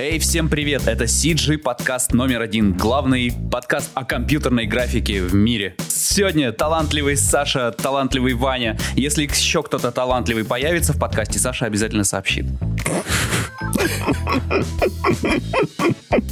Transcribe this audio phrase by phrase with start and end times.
[0.00, 0.88] Эй, всем привет!
[0.88, 2.72] Это CG подкаст номер один.
[2.72, 5.76] Главный подкаст о компьютерной графике в мире.
[5.88, 8.78] Сегодня талантливый Саша, талантливый Ваня.
[8.96, 12.46] Если еще кто-то талантливый появится в подкасте, Саша обязательно сообщит.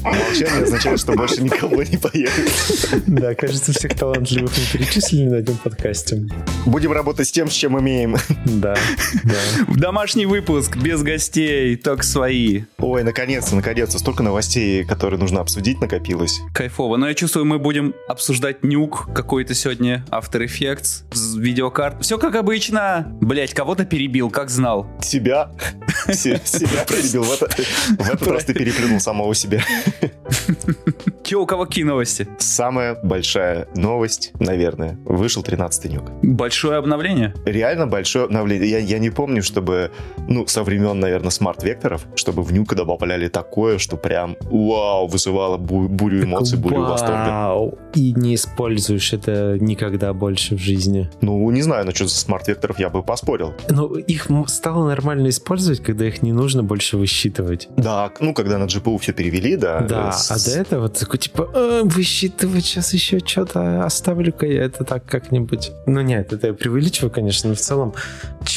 [0.02, 3.00] Молчание означает, что больше никого не появится.
[3.06, 6.26] Да, кажется, всех талантливых мы перечислили на этом подкасте.
[6.66, 8.16] Будем работать с тем, с чем имеем.
[8.44, 8.76] Да,
[9.24, 9.34] да.
[9.76, 12.62] Домашний выпуск, без гостей, только свои.
[12.78, 13.98] Ой, наконец-то, наконец-то.
[13.98, 16.40] Столько новостей, которые нужно обсудить, накопилось.
[16.54, 16.96] Кайфово.
[16.96, 21.04] Но я чувствую, мы будем обсуждать нюк какой-то сегодня, After Effects,
[21.38, 22.02] видеокарт.
[22.02, 23.06] Все как обычно.
[23.20, 24.86] Блять, кого-то перебил, как знал.
[25.00, 25.50] Себя.
[26.12, 27.24] Себя перебил.
[27.36, 29.64] В этот раз ты переплюнул самого себя.
[31.28, 32.26] Че, у кого какие новости?
[32.38, 36.04] Самая большая новость, наверное, вышел 13-й нюк.
[36.22, 37.34] Большое обновление?
[37.44, 38.70] Реально большое обновление.
[38.70, 39.90] Я, я не помню, чтобы,
[40.26, 45.86] ну, со времен, наверное, смарт-векторов, чтобы в нюк добавляли такое, что прям, вау, вызывало бу-
[45.88, 46.92] бурю эмоций, бурю Вау.
[46.92, 47.76] восторга.
[47.94, 51.10] И не используешь это никогда больше в жизни.
[51.20, 53.52] Ну, не знаю, насчет смарт-векторов я бы поспорил.
[53.68, 57.68] Но их стало нормально использовать, когда их не нужно больше высчитывать.
[57.76, 59.80] Да, ну, когда на GPU все перевели, да.
[59.80, 65.04] Да, с- а до этого типа, «А, высчитывать сейчас еще что-то, оставлю-ка я это так
[65.04, 65.72] как-нибудь.
[65.86, 67.94] Ну нет, это я преувеличиваю, конечно, но в целом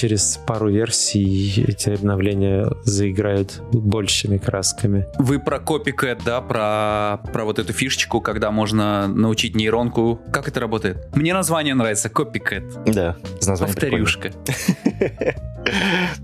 [0.01, 5.05] через пару версий эти обновления заиграют большими красками.
[5.19, 10.19] Вы про Copycat, да, про, про вот эту фишечку, когда можно научить нейронку.
[10.33, 11.15] Как это работает?
[11.15, 12.91] Мне название нравится, Copycat.
[12.91, 14.31] Да, с названием Повторюшка.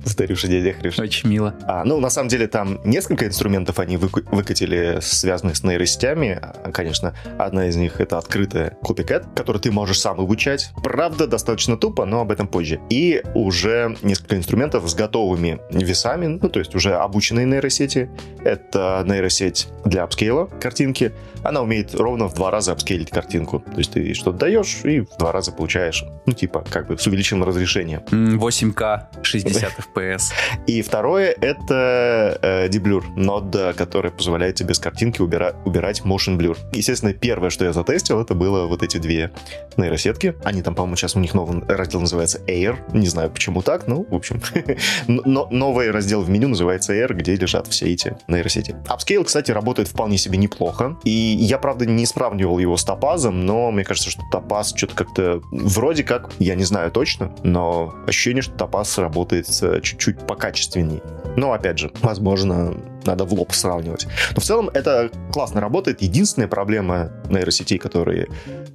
[0.04, 0.98] Повторюша, дядя Хрюш.
[1.00, 1.54] Очень мило.
[1.68, 6.40] А, ну, на самом деле, там несколько инструментов они выкатили, связанных с нейросетями.
[6.42, 10.72] А, Конечно, одна из них— это открытая Copycat, которую ты можешь сам обучать.
[10.84, 12.80] Правда, достаточно тупо, но об этом позже.
[12.90, 13.67] И уже
[14.02, 18.10] несколько инструментов с готовыми весами, ну, то есть уже обученные нейросети.
[18.44, 21.12] Это нейросеть для апскейла картинки.
[21.44, 23.60] Она умеет ровно в два раза апскейлить картинку.
[23.60, 27.06] То есть ты что-то даешь и в два раза получаешь, ну, типа, как бы с
[27.08, 28.02] увеличенным разрешением.
[28.12, 30.32] М, 8К, 60 FPS.
[30.68, 36.38] И второе— это э, деблюр, нод, э, который позволяет тебе с картинки убира- убирать motion
[36.38, 36.58] blur.
[36.74, 39.32] Естественно, первое, что я затестил, это было вот эти две
[39.78, 40.36] нейросетки.
[40.44, 42.78] Они там, по-моему, сейчас у них новый раздел называется Air.
[42.94, 44.42] Не знаю, почему так, ну, в общем.
[45.08, 48.76] Но новый раздел в меню называется Air, где лежат все эти нейросети.
[48.88, 50.98] Upscale, кстати, работает вполне себе неплохо.
[51.04, 55.42] И я, правда, не сравнивал его с топазом, но мне кажется, что топаз что-то как-то
[55.52, 61.02] вроде как, я не знаю точно, но ощущение, что топаз работает э, чуть-чуть покачественней.
[61.36, 64.08] Но, опять же, возможно, надо в лоб сравнивать.
[64.36, 66.02] Но в целом это классно работает.
[66.02, 68.28] Единственная проблема нейросетей, которые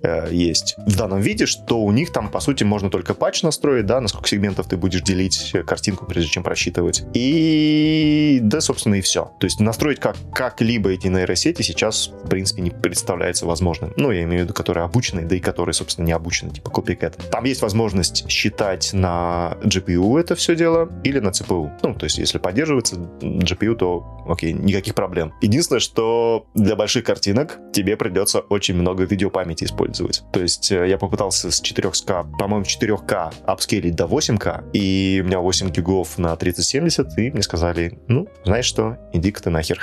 [0.02, 3.86] э, есть в данном виде, что у них там, по сути, можно только патч настроить,
[3.86, 7.04] да, на сколько сегментов ты будешь делить э, картинку, прежде чем просчитывать.
[7.14, 9.32] И, да, собственно, и все.
[9.38, 13.92] То есть настроить как, как-либо эти нейросети сейчас, в принципе, не представляется возможным.
[13.96, 17.30] Ну, я имею в виду, которые обучены, да и которые, собственно, не обучены, типа Copycat.
[17.30, 21.70] Там есть возможность считать на GPU это все дело или на CPU.
[21.82, 25.32] Ну, то есть, если поддерживается GPU, то окей, никаких проблем.
[25.40, 30.22] Единственное, что для больших картинок тебе придется очень много видеопамяти использовать.
[30.32, 35.38] То есть э, я попытался с 4К, по-моему, 4К апскейлить до 8К, и у меня
[35.40, 39.80] 8 гигов на 3070, и мне сказали, ну, знаешь что, иди-ка ты нахер.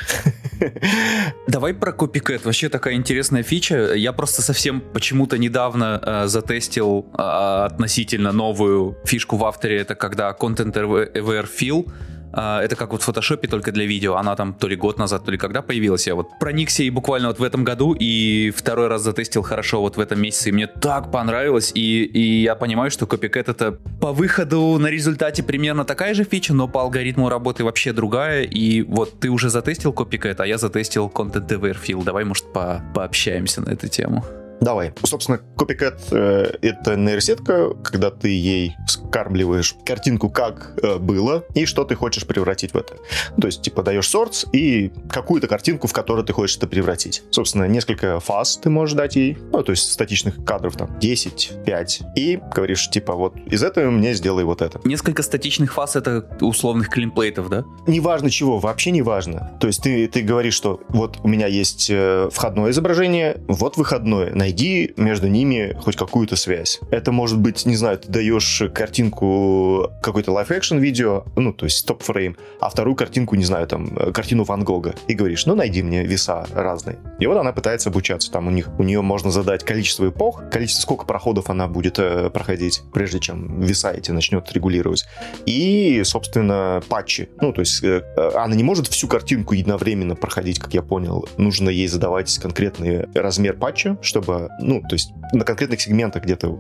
[1.47, 2.41] Давай про Copycat.
[2.43, 3.93] Вообще такая интересная фича.
[3.93, 9.77] Я просто совсем почему-то недавно э, затестил э, относительно новую фишку в авторе.
[9.77, 11.91] Это когда Content Aware Fill
[12.31, 14.15] Это как вот в фотошопе только для видео.
[14.15, 16.07] Она там то ли год назад, то ли когда появилась.
[16.07, 19.97] Я вот проникся и буквально вот в этом году, и второй раз затестил хорошо вот
[19.97, 20.49] в этом месяце.
[20.49, 21.71] И мне так понравилось.
[21.73, 26.53] И, и я понимаю, что Copycat это по выходу на результате примерно такая же фича,
[26.53, 28.43] но по алгоритму работы вообще другая.
[28.43, 32.03] И вот ты уже затестил Copycat, а я затестил Fill.
[32.03, 34.23] Давай, может, по пообщаемся на эту тему.
[34.61, 34.93] Давай.
[35.03, 41.85] Собственно, Copycat э,— это нейросетка, когда ты ей скармливаешь картинку, как э, было, и что
[41.85, 42.95] ты хочешь превратить в это.
[43.39, 47.23] То есть, типа, даешь сорт и какую-то картинку, в которую ты хочешь это превратить.
[47.31, 52.01] Собственно, несколько фаз ты можешь дать ей, ну, то есть статичных кадров, там, 10, 5,
[52.15, 54.79] и говоришь, типа, вот из этого мне сделай вот это.
[54.83, 57.63] Несколько статичных фаз— это условных клинплейтов, да?
[57.87, 59.57] Неважно чего, вообще не важно.
[59.59, 64.33] То есть ты, ты говоришь, что вот у меня есть э, входное изображение, вот выходное,
[64.33, 66.79] найди найди между ними хоть какую-то связь.
[66.89, 72.35] Это может быть, не знаю, ты даешь картинку какой-то live-action видео, ну, то есть стоп-фрейм,
[72.59, 76.47] а вторую картинку, не знаю, там, картину Ван Гога, и говоришь, ну, найди мне веса
[76.51, 76.97] разные.
[77.19, 78.31] И вот она пытается обучаться.
[78.31, 82.31] Там у них, у нее можно задать количество эпох, количество, сколько проходов она будет э,
[82.31, 85.05] проходить, прежде чем веса эти начнет регулировать.
[85.45, 87.29] И, собственно, патчи.
[87.39, 88.01] Ну, то есть э,
[88.33, 91.27] она не может всю картинку единовременно проходить, как я понял.
[91.37, 96.59] Нужно ей задавать конкретный размер патча, чтобы, ну, то есть на конкретных сегментах где-то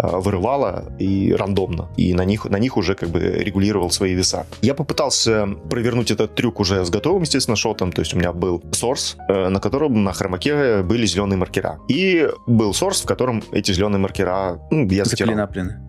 [0.00, 1.88] Э, вырывала и рандомно.
[1.96, 4.46] И на них, на них уже как бы регулировал свои веса.
[4.62, 7.90] Я попытался провернуть этот трюк уже с готовым, естественно, шотом.
[7.90, 11.80] То есть у меня был source, э, на котором на хромаке были зеленые маркера.
[11.88, 15.48] И был source, в котором эти зеленые маркера ну, я затирал.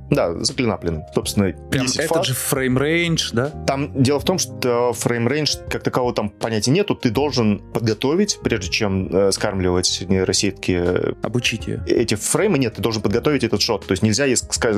[0.09, 1.05] Да, за clean up лены.
[1.13, 2.27] Собственно, Прям этот фаз.
[2.27, 3.49] же frame range, да?
[3.67, 6.95] Там дело в том, что frame range как такового там понятия нету.
[6.95, 11.15] Ты должен подготовить, прежде чем э, скармливать нейросетки.
[11.23, 11.83] Обучить ее.
[11.87, 13.85] Эти фреймы нет, ты должен подготовить этот shot.
[13.85, 14.25] То есть нельзя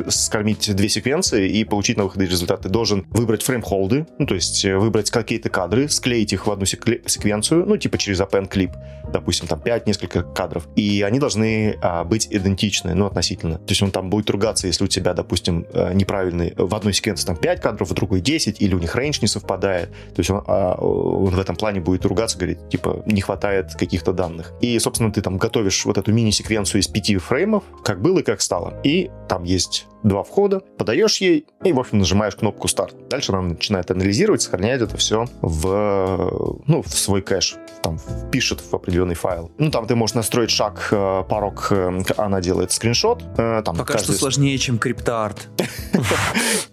[0.09, 2.61] скормить две секвенции и получить на выходе результат.
[2.61, 6.47] Ты должен выбрать frame hold ы, ну, то есть э, выбрать какие-то кадры, склеить их
[6.47, 8.71] в одну секвенцию, ну, типа через append clip,
[9.11, 10.67] допустим, там 5 несколько кадров.
[10.75, 13.57] И они должны а, быть идентичны, ну, относительно.
[13.57, 17.25] То есть он там будет ругаться, если у тебя, допустим, э, неправильный, в одной секвенции
[17.25, 19.89] там 5 кадров, в другой 10, или у них range не совпадает.
[20.15, 24.13] То есть он, а, он в этом плане будет ругаться, говорить, типа, не хватает каких-то
[24.13, 24.53] данных.
[24.61, 28.41] И, собственно, ты там готовишь вот эту мини-секвенцию из пяти фреймов, как было и как
[28.41, 28.73] стало.
[28.83, 32.95] И там есть два входа, подаешь ей и, в общем, нажимаешь кнопку старт.
[33.09, 37.99] Дальше она начинает анализировать, сохраняет это все в, ну, в свой кэш, там,
[38.31, 39.51] пишет в определенный файл.
[39.57, 43.23] Ну, там ты можешь настроить шаг, э, порог, э, она делает скриншот.
[43.37, 44.13] Э, там Пока каждый...
[44.13, 45.49] что сложнее, чем криптарт.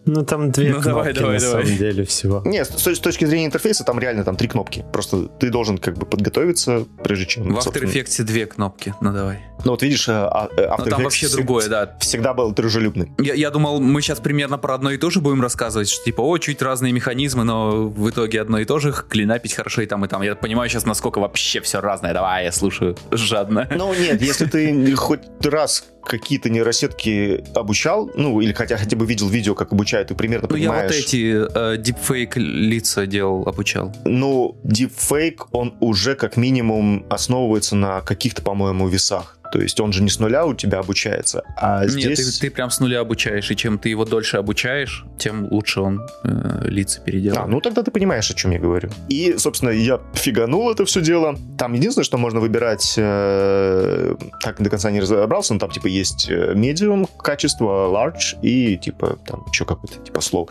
[0.08, 2.40] Ну, там две ну, кнопки, на самом деле, всего.
[2.46, 4.82] Нет, с точки зрения интерфейса, там реально там три кнопки.
[4.90, 7.54] Просто ты должен как бы подготовиться, прежде чем...
[7.54, 9.40] В After Effects две кнопки, ну давай.
[9.64, 11.96] Ну, вот видишь, а, After ну, там вообще другое, да.
[12.00, 13.12] Всегда был дружелюбный.
[13.20, 16.20] Я, я думал, мы сейчас примерно про одно и то же будем рассказывать, что типа,
[16.20, 20.04] о, чуть разные механизмы, но в итоге одно и то же, клинапить хорошо и там,
[20.04, 20.22] и там.
[20.22, 22.12] Я понимаю сейчас, насколько вообще все разное.
[22.12, 23.68] Давай, я слушаю жадно.
[23.74, 29.28] Ну нет, если ты хоть раз какие-то нейросетки обучал, ну, или хотя хотя бы видел
[29.28, 30.90] видео, как обучают, ты примерно ну, понимаешь...
[30.90, 33.94] Ну, я вот эти э, дипфейк лица делал, обучал.
[34.04, 39.38] Ну, дипфейк, он уже как минимум основывается на каких-то, по-моему, весах.
[39.52, 42.18] То есть он же не с нуля у тебя обучается, а Нет, здесь...
[42.18, 45.80] Нет, ты, ты прям с нуля обучаешь, и чем ты его дольше обучаешь, тем лучше
[45.80, 47.40] он э, лица переделает.
[47.42, 48.90] А, ну тогда ты понимаешь, о чем я говорю.
[49.08, 51.36] И, собственно, я фиганул это все дело.
[51.56, 56.28] Там единственное, что можно выбирать, э, так до конца не разобрался, но там типа есть
[56.30, 60.48] э, medium качество, large и типа там еще какой-то типа slow.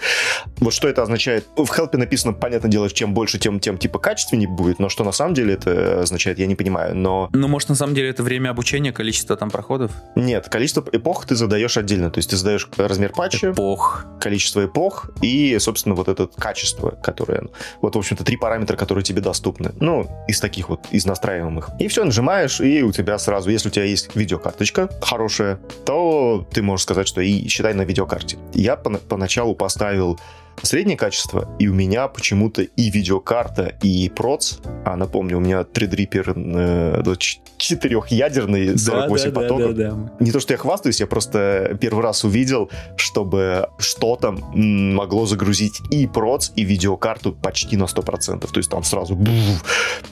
[0.59, 1.45] Вот что это означает?
[1.55, 5.11] В хелпе написано, понятное дело, чем больше, тем, тем типа качественнее будет, но что на
[5.11, 7.29] самом деле это означает, я не понимаю, но...
[7.33, 9.91] Ну, может, на самом деле это время обучения ограничение количества там проходов?
[10.15, 12.09] Нет, количество эпох ты задаешь отдельно.
[12.09, 14.05] То есть ты задаешь размер патча, эпох.
[14.19, 17.43] количество эпох и, собственно, вот это качество, которое...
[17.81, 19.71] Вот, в общем-то, три параметра, которые тебе доступны.
[19.79, 21.69] Ну, из таких вот, из настраиваемых.
[21.79, 26.61] И все, нажимаешь, и у тебя сразу, если у тебя есть видеокарточка хорошая, то ты
[26.61, 28.37] можешь сказать, что и считай на видеокарте.
[28.53, 30.19] Я поначалу поставил
[30.63, 34.55] среднее качество, и у меня почему-то и видеокарта, и проц,
[34.85, 37.15] а напомню, у меня 3D э,
[37.57, 39.75] четырехъядерный 48 да, да, потоков.
[39.75, 40.11] Да, да, да.
[40.19, 46.07] Не то, что я хвастаюсь, я просто первый раз увидел, чтобы что-то могло загрузить и
[46.07, 48.39] проц, и видеокарту почти на 100%.
[48.39, 49.63] То есть там сразу буф,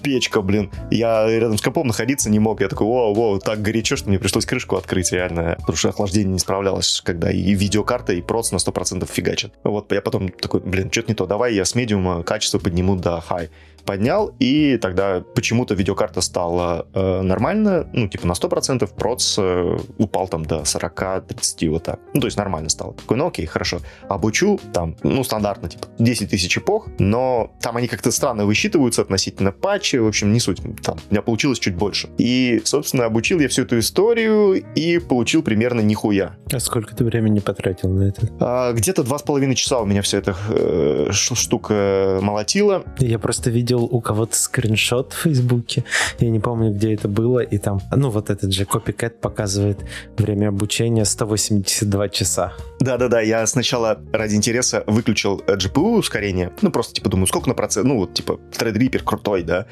[0.01, 0.71] печка, блин.
[0.91, 2.62] Я рядом с компом находиться не мог.
[2.62, 5.56] Я такой, воу, воу, так горячо, что мне пришлось крышку открыть реально.
[5.59, 9.53] Потому что охлаждение не справлялось, когда и видеокарта, и проц на 100% фигачат.
[9.63, 13.23] Вот я потом такой, блин, что-то не то, давай я с медиума качество подниму до
[13.29, 13.49] high
[13.85, 20.27] поднял, и тогда почему-то видеокарта стала э, нормально, ну, типа на 100%, проц э, упал
[20.27, 22.00] там до 40-30, вот так.
[22.13, 22.93] Ну, то есть нормально стало.
[22.93, 23.79] Такой, ну, окей, хорошо.
[24.10, 29.51] Обучу там, ну, стандартно, типа 10 тысяч эпох, но там они как-то странно высчитываются относительно
[29.51, 30.62] патча, в общем, не суть.
[30.83, 32.10] Там у меня получилось чуть больше.
[32.17, 36.36] И, собственно, обучил я всю эту историю и получил примерно нихуя.
[36.51, 38.29] А сколько ты времени потратил на это?
[38.39, 42.83] А, где-то два с половиной часа у меня вся эта э, штука молотила.
[43.00, 45.84] Я просто видел видел у кого-то скриншот в Фейсбуке,
[46.20, 49.79] я не помню, где это было, и там, ну, вот этот же Copycat показывает
[50.17, 52.53] время обучения 182 часа.
[52.79, 57.88] Да-да-да, я сначала ради интереса выключил GPU ускорение, ну просто типа думаю, сколько на процент,
[57.88, 59.65] ну вот типа Threadripper крутой, да,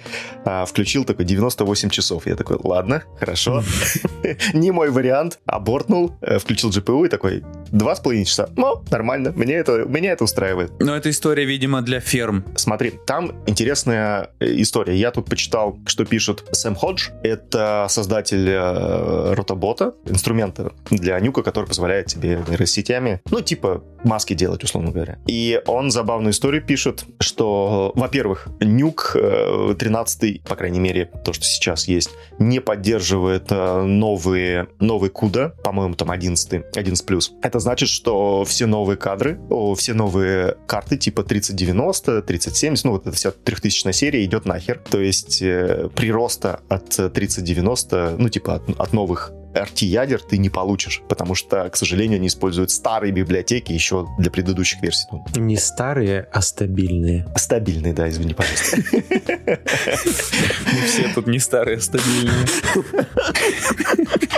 [0.46, 3.64] а, включил такой 98 часов, я такой, ладно, хорошо,
[4.54, 9.34] не мой вариант, абортнул, э, включил GPU и такой, два с половиной часа, ну, нормально,
[9.36, 10.72] меня это, меня это устраивает.
[10.80, 12.44] Но это история, видимо, для ферм.
[12.56, 13.32] Смотри, там
[13.94, 20.74] интересная э, история, я тут почитал, что пишет Сэм Ходж, это создатель э, ротобота, инструмента
[20.90, 25.20] для нюка, который позволяет тебе нейросетями, ну, типа маски делать, условно говоря.
[25.28, 31.46] И он забавную историю пишет, что, во-первых, нюк 13, э, по крайней мере, то, что
[31.46, 32.10] сейчас есть,
[32.40, 37.24] не поддерживает э, новые, новые CUDA, по-моему, там 11, 11+.
[37.42, 39.40] Это значит, что все новые кадры,
[39.78, 44.82] все новые карты типа 3090, 3070, ну, вот эта вся 3000 серия идет нахер.
[44.90, 51.02] То есть э, прироста от 3090, ну, типа от, от новых RT-ядер ты не получишь,
[51.08, 55.08] потому что, к сожалению, они используют старые библиотеки еще для предыдущих версий.
[55.36, 57.26] Не старые, а стабильные.
[57.36, 58.78] Стабильные, да, извини, пожалуйста.
[58.92, 62.46] Мы все тут не старые, а стабильные.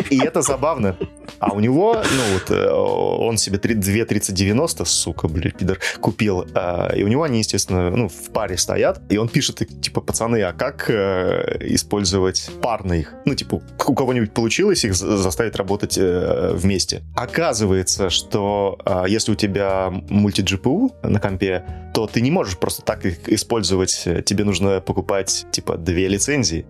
[0.09, 0.97] И это забавно.
[1.39, 6.45] А у него, ну вот, э, он себе 2 3090, сука, блядь, пидор, купил.
[6.53, 9.01] А, и у него они, естественно, ну, в паре стоят.
[9.09, 13.13] И он пишет, типа, пацаны, а как э, использовать парно их?
[13.25, 17.03] Ну, типа, у кого-нибудь получилось их заставить работать э, вместе.
[17.15, 23.05] Оказывается, что э, если у тебя мульти-GPU на компе, то ты не можешь просто так
[23.05, 24.07] их использовать.
[24.25, 26.65] Тебе нужно покупать, типа, две лицензии.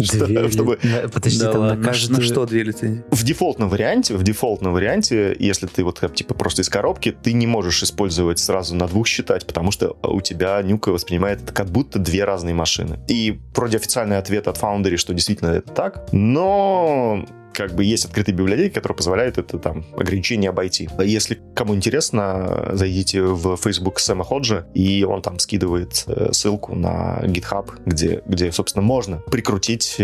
[0.00, 0.78] Чтобы...
[1.12, 2.20] Подожди, там на каждую...
[2.22, 3.04] что две лицензии?
[3.10, 7.46] В дефолтном варианте, в дефолтном варианте, если ты вот, типа, просто из коробки, ты не
[7.46, 12.00] можешь использовать сразу на двух считать, потому что у тебя нюка воспринимает это как будто
[12.00, 12.98] две разные машины.
[13.06, 17.24] И вроде официальный ответ от Foundry, что действительно это так, но
[17.54, 20.88] как бы есть открытые библиотеки, которые позволяют это там ограничение обойти.
[21.02, 27.20] Если кому интересно, зайдите в Facebook Сэма Ходжа, и он там скидывает э, ссылку на
[27.22, 29.96] GitHub, где, где собственно, можно прикрутить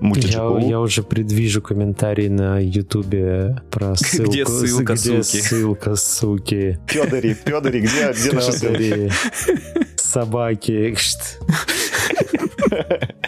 [0.00, 4.30] мульти я, я уже предвижу комментарий на YouTube про ссылку.
[4.30, 5.42] Где ссылка, где суки?
[5.42, 6.78] ссылка, суки.
[6.86, 9.14] Федори, Федори, где, где наша ссылка?
[9.96, 10.96] Собаки.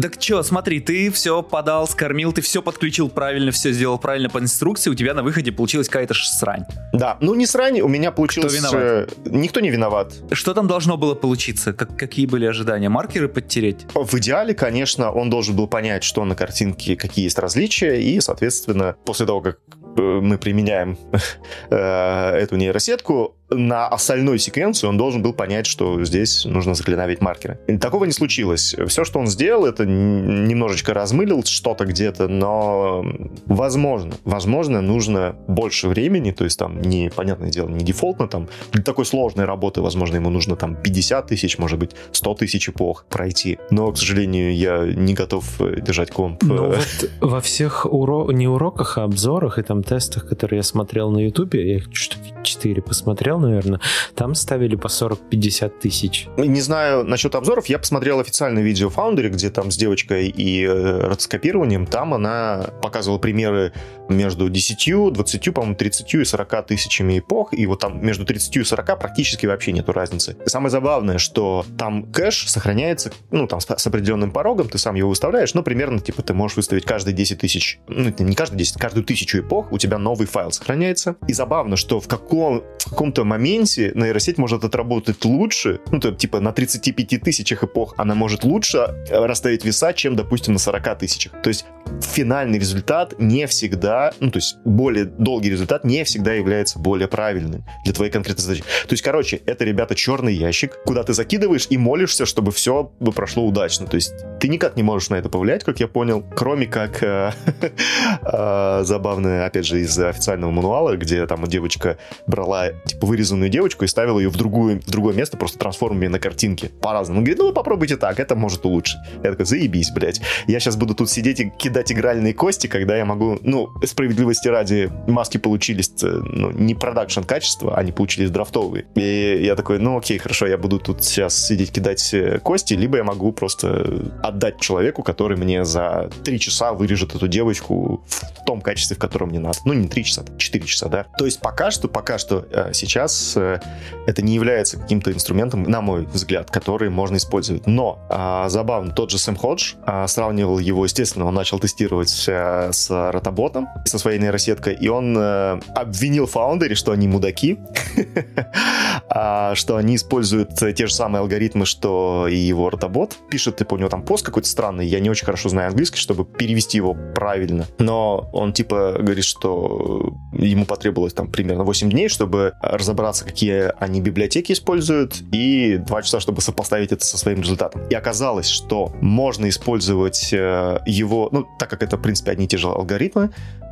[0.00, 4.38] Так что, смотри, ты все подал, скормил, ты все подключил правильно, все сделал правильно по
[4.38, 6.64] инструкции, у тебя на выходе получилась какая-то срань.
[6.92, 8.54] Да, ну не срань, у меня получилось...
[8.54, 9.14] Кто виноват?
[9.24, 10.12] Никто не виноват.
[10.32, 11.72] Что там должно было получиться?
[11.72, 12.88] Как, какие были ожидания?
[12.88, 13.86] Маркеры подтереть?
[13.94, 18.96] В идеале, конечно, он должен был понять, что на картинке, какие есть различия, и, соответственно,
[19.04, 19.58] после того, как
[19.96, 20.98] э, мы применяем
[21.70, 27.58] э, эту нейросетку, на остальную секвенцию он должен был понять, что здесь нужно заклинавить маркеры.
[27.66, 28.74] И такого не случилось.
[28.88, 33.04] Все, что он сделал, это немножечко размылил что-то где-то, но
[33.46, 38.82] возможно, возможно, нужно больше времени, то есть там, не, понятное дело, не дефолтно, там, для
[38.82, 43.58] такой сложной работы, возможно, ему нужно там 50 тысяч, может быть, 100 тысяч эпох пройти.
[43.70, 46.42] Но, к сожалению, я не готов э, держать комп.
[46.42, 48.30] Ну вот во всех уро...
[48.32, 52.35] не уроках, а обзорах и там тестах, которые я смотрел на ютубе, я их штуки
[52.46, 53.80] 4 посмотрел, смотрел, наверное,
[54.14, 56.28] там ставили по 40-50 тысяч.
[56.36, 61.08] Не знаю насчет обзоров, я посмотрел официальное видео Foundry, где там с девочкой и э,
[61.08, 63.72] ротоскопированием, там она показывала примеры
[64.08, 68.64] между 10, 20, по-моему, 30 и 40 тысячами эпох, и вот там между 30 и
[68.64, 70.36] 40 практически вообще нету разницы.
[70.46, 75.54] Самое забавное, что там кэш сохраняется, ну, там с, определенным порогом, ты сам его выставляешь,
[75.54, 79.40] но примерно, типа, ты можешь выставить каждые 10 тысяч, ну, не каждые 10, каждую тысячу
[79.40, 81.16] эпох у тебя новый файл сохраняется.
[81.28, 86.40] И забавно, что в, каком, в каком-то моменте нейросеть может отработать лучше, ну, то, типа,
[86.40, 91.32] на 35 тысячах эпох она может лучше расставить веса, чем, допустим, на 40 тысячах.
[91.42, 91.64] То есть
[92.00, 97.64] финальный результат не всегда, ну, то есть более долгий результат не всегда является более правильным
[97.84, 98.62] для твоей конкретной задачи.
[98.62, 102.84] То есть, короче, это, ребята, черный ящик, куда ты закидываешь и молишься, чтобы все
[103.14, 103.86] прошло удачно.
[103.86, 107.32] То есть ты никак не можешь на это повлиять, как я понял, кроме как э,
[108.22, 113.88] э, забавно, опять же, из официального мануала, где там девочка брала, типа, вырезанную девочку и
[113.88, 117.20] ставила ее в, другую, в другое место, просто трансформируя на картинке по-разному.
[117.20, 118.98] Говорит, ну, попробуйте так, это может улучшить.
[119.22, 120.20] Я такой, заебись, блядь.
[120.46, 124.90] Я сейчас буду тут сидеть и кидать игральные кости, когда я могу, ну, справедливости ради,
[125.06, 128.86] маски получились, э, ну, не продакшн качества, они получились драфтовые.
[128.94, 132.98] И я такой, ну, окей, хорошо, я буду тут сейчас сидеть кидать э, кости, либо
[132.98, 138.60] я могу просто отдать человеку, который мне за три часа вырежет эту девочку в том
[138.60, 139.58] качестве, в котором мне надо.
[139.64, 141.06] Ну, не три часа, четыре часа, да.
[141.18, 146.06] То есть пока что, пока что э, сейчас это не является каким-то инструментом, на мой
[146.06, 147.66] взгляд, который можно использовать.
[147.66, 153.10] Но а, забавно, тот же Сэм Ходж а, сравнивал его, естественно, он начал тестировать с
[153.12, 157.58] ротоботом, со своей нейросеткой, и он э, обвинил Foundry, что они мудаки,
[159.08, 163.16] а, что они используют те же самые алгоритмы, что и его ротобот.
[163.30, 166.24] Пишет, типа, у него там пост какой-то странный, я не очень хорошо знаю английский, чтобы
[166.24, 167.66] перевести его правильно.
[167.78, 174.00] Но он, типа, говорит, что ему потребовалось там примерно 8 дней, чтобы разобраться, какие они
[174.00, 177.82] библиотеки используют, и 2 часа, чтобы сопоставить это со своим результатом.
[177.88, 182.48] И оказалось, что можно использовать э, его, ну, так как это, в принципе, одни и
[182.48, 183.30] те же алгоритмы,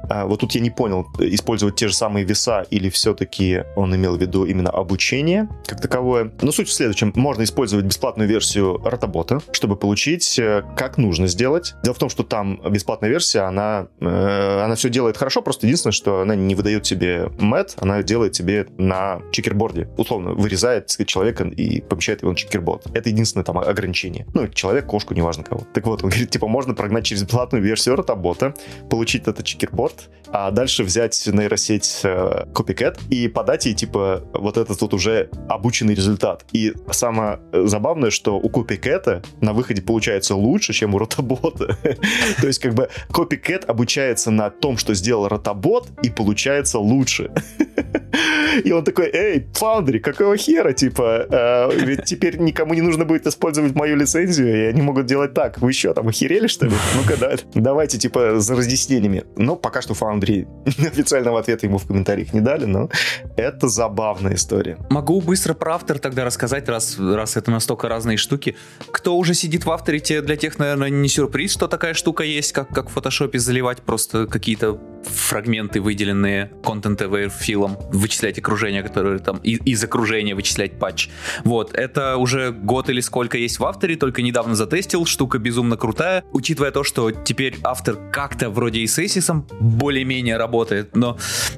[0.09, 4.17] а, вот тут я не понял, использовать те же самые веса или все-таки он имел
[4.17, 6.33] в виду именно обучение как таковое.
[6.43, 7.13] Но суть в следующем.
[7.15, 11.75] Можно использовать бесплатную версию ротобота, чтобы получить, э, как нужно сделать.
[11.83, 15.93] Дело в том, что там бесплатная версия, она, э, она все делает хорошо, просто единственное,
[15.93, 19.89] что она не выдает тебе мат, она делает тебе на чекерборде.
[19.97, 22.87] Условно, вырезает человека и помещает его на чекерборд.
[22.95, 24.27] Это единственное там ограничение.
[24.35, 25.67] Ну, человек, кошку, неважно кого.
[25.73, 28.55] Так вот, он говорит, типа, можно прогнать через бесплатную версию ротобота,
[28.91, 34.57] получить этот чекерборд, Mozart а дальше взять нейросеть э, Copycat и подать ей, типа, вот
[34.57, 36.45] этот вот уже обученный результат.
[36.53, 41.79] И самое забавное, что у Copycat на выходе получается лучше, чем у ротобота.
[42.41, 47.31] То есть, как бы, Copycat обучается на том, что сделал ротобот, и получается лучше.
[48.65, 53.27] И он такой, эй, Foundry, какого хера, типа, э, ведь теперь никому не нужно будет
[53.27, 55.61] использовать мою лицензию, и они могут делать так.
[55.61, 56.73] Вы что, там охерели, что ли?
[56.97, 59.25] Ну-ка, да, давайте, типа, за разъяснениями.
[59.37, 60.24] Ну, пока что Foundry
[60.67, 62.89] официального ответа ему в комментариях не дали, но
[63.37, 64.79] это забавная история.
[64.91, 68.57] Могу быстро про автор тогда рассказать, раз, раз это настолько разные штуки.
[68.91, 72.69] Кто уже сидит в авторе, для тех, наверное, не сюрприз, что такая штука есть, как,
[72.69, 79.39] как в фотошопе заливать просто какие-то фрагменты, выделенные Content Aware филом, вычислять окружение, которое там
[79.39, 81.09] из, из окружения вычислять патч.
[81.45, 86.25] Вот, это уже год или сколько есть в авторе, только недавно затестил, штука безумно крутая,
[86.33, 91.17] учитывая то, что теперь автор как-то вроде и с Эсисом более-менее работает, но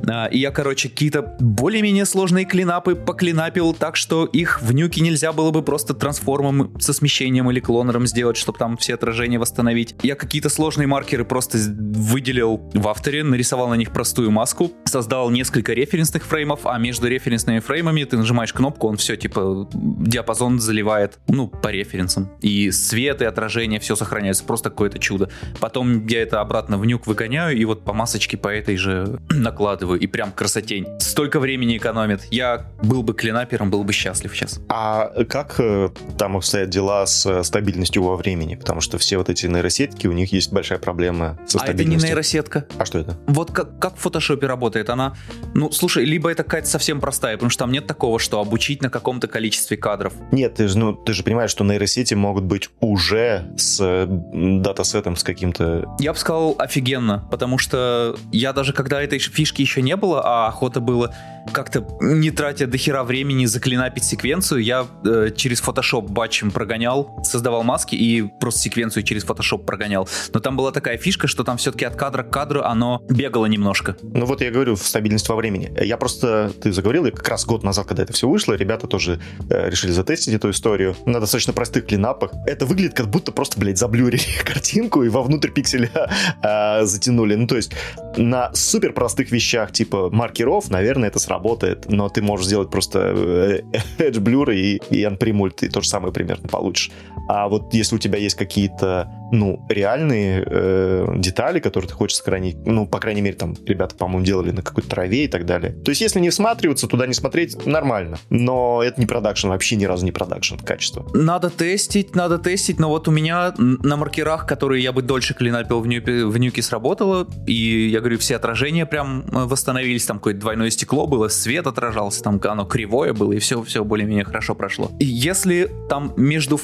[0.08, 5.50] а, я, короче, какие-то более-менее сложные клинапы поклинапил так, что их в нюке нельзя было
[5.50, 9.94] бы просто трансформом со смещением или клонером сделать, чтобы там все отражения восстановить.
[10.02, 15.74] Я какие-то сложные маркеры просто выделил в авторе, нарисовал на них простую маску, создал несколько
[15.74, 21.46] референсных фреймов, а между референсными фреймами ты нажимаешь кнопку, он все типа диапазон заливает, ну,
[21.48, 22.30] по референсам.
[22.40, 25.28] И свет, и отражение, все сохраняется, просто какое-то чудо.
[25.60, 30.00] Потом я это обратно в нюк выгоняю, и вот по масочке по этой же накладываю,
[30.00, 30.86] и прям красотень.
[30.98, 32.22] Столько времени экономит.
[32.30, 34.60] Я был бы клинапером, был бы счастлив сейчас.
[34.70, 38.54] А как э, там обстоят дела с э, стабильностью во времени?
[38.54, 41.68] Потому что все вот эти нейросетки, у них есть большая проблема со стабильностью.
[41.68, 42.66] А это не нейросетка.
[42.78, 43.18] А что это?
[43.26, 44.90] Вот как, как в фотошопе работает.
[44.90, 45.14] Она,
[45.54, 48.90] ну, слушай, либо это какая-то совсем простая, потому что там нет такого, что обучить на
[48.90, 50.12] каком-то количестве кадров.
[50.32, 55.24] Нет, ты же, ну, ты же понимаешь, что нейросети могут быть уже с датасетом, с
[55.24, 55.84] каким-то...
[55.98, 60.48] Я бы сказал офигенно, потому что я даже когда этой фишки еще не было, а
[60.48, 61.14] охота было
[61.52, 67.62] как-то не тратя до хера времени заклинапить секвенцию, я э, через Photoshop батчем прогонял, создавал
[67.62, 70.08] маски и просто секвенцию через Photoshop прогонял.
[70.32, 73.96] Но там была такая фишка, что там все-таки от кадра к кадру оно бегало немножко.
[74.02, 75.72] Ну вот я говорю, стабильность во времени.
[75.82, 79.20] Я просто, ты заговорил, и как раз год назад, когда это все вышло, ребята тоже
[79.48, 82.32] э, решили затестить эту историю на достаточно простых клинапах.
[82.46, 86.10] Это выглядит как будто просто, блядь, заблюрили картинку и вовнутрь пикселя
[86.42, 87.34] э, затянули.
[87.34, 87.72] Ну то есть
[88.16, 93.60] на супер простых вещах типа маркеров, наверное, это сработает, но ты можешь сделать просто э,
[93.98, 96.90] Edge Blur и, и Unpremult, ты то же самое примерно получишь.
[97.28, 102.56] А вот если у тебя есть какие-то, ну, реальные э, детали, которые ты хочешь сохранить,
[102.64, 105.72] ну, по крайней мере, там, ребята, по-моему, делали на какой-то траве и так далее.
[105.72, 108.18] То есть, если не всматриваться, туда не смотреть, нормально.
[108.30, 111.06] Но это не продакшн, вообще ни разу не продакшн качество.
[111.14, 115.80] Надо тестить, надо тестить, но вот у меня на маркерах, которые я бы дольше клинапил
[115.80, 120.40] в нюке, в нюке сработало, и я говорю, все отражения прям э, восстановились, там какое-то
[120.40, 124.90] двойное стекло было, свет отражался, там оно кривое было, и все, все более-менее хорошо прошло.
[125.00, 126.60] Если там между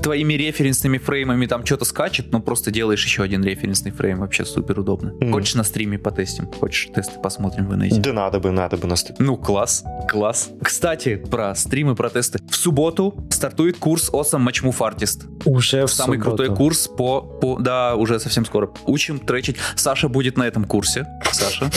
[0.00, 4.80] твоими референсными фреймами там что-то скачет, но просто делаешь еще один референсный фрейм, вообще супер
[4.80, 5.10] удобно.
[5.20, 5.32] Mm.
[5.32, 6.50] Хочешь на стриме потестим?
[6.52, 8.00] Хочешь тесты посмотрим в инете?
[8.00, 9.18] Да надо бы, надо бы на стриме.
[9.20, 10.50] Ну, класс, класс.
[10.62, 12.38] Кстати, про стримы, про тесты.
[12.48, 15.28] В субботу стартует курс Awesome Match Move Artist.
[15.44, 16.36] Уже в Самый субботу.
[16.36, 17.58] крутой курс по, по...
[17.58, 18.70] Да, уже совсем скоро.
[18.86, 19.56] Учим тречить.
[19.76, 21.06] Саша будет на этом курсе.
[21.30, 21.70] Саша.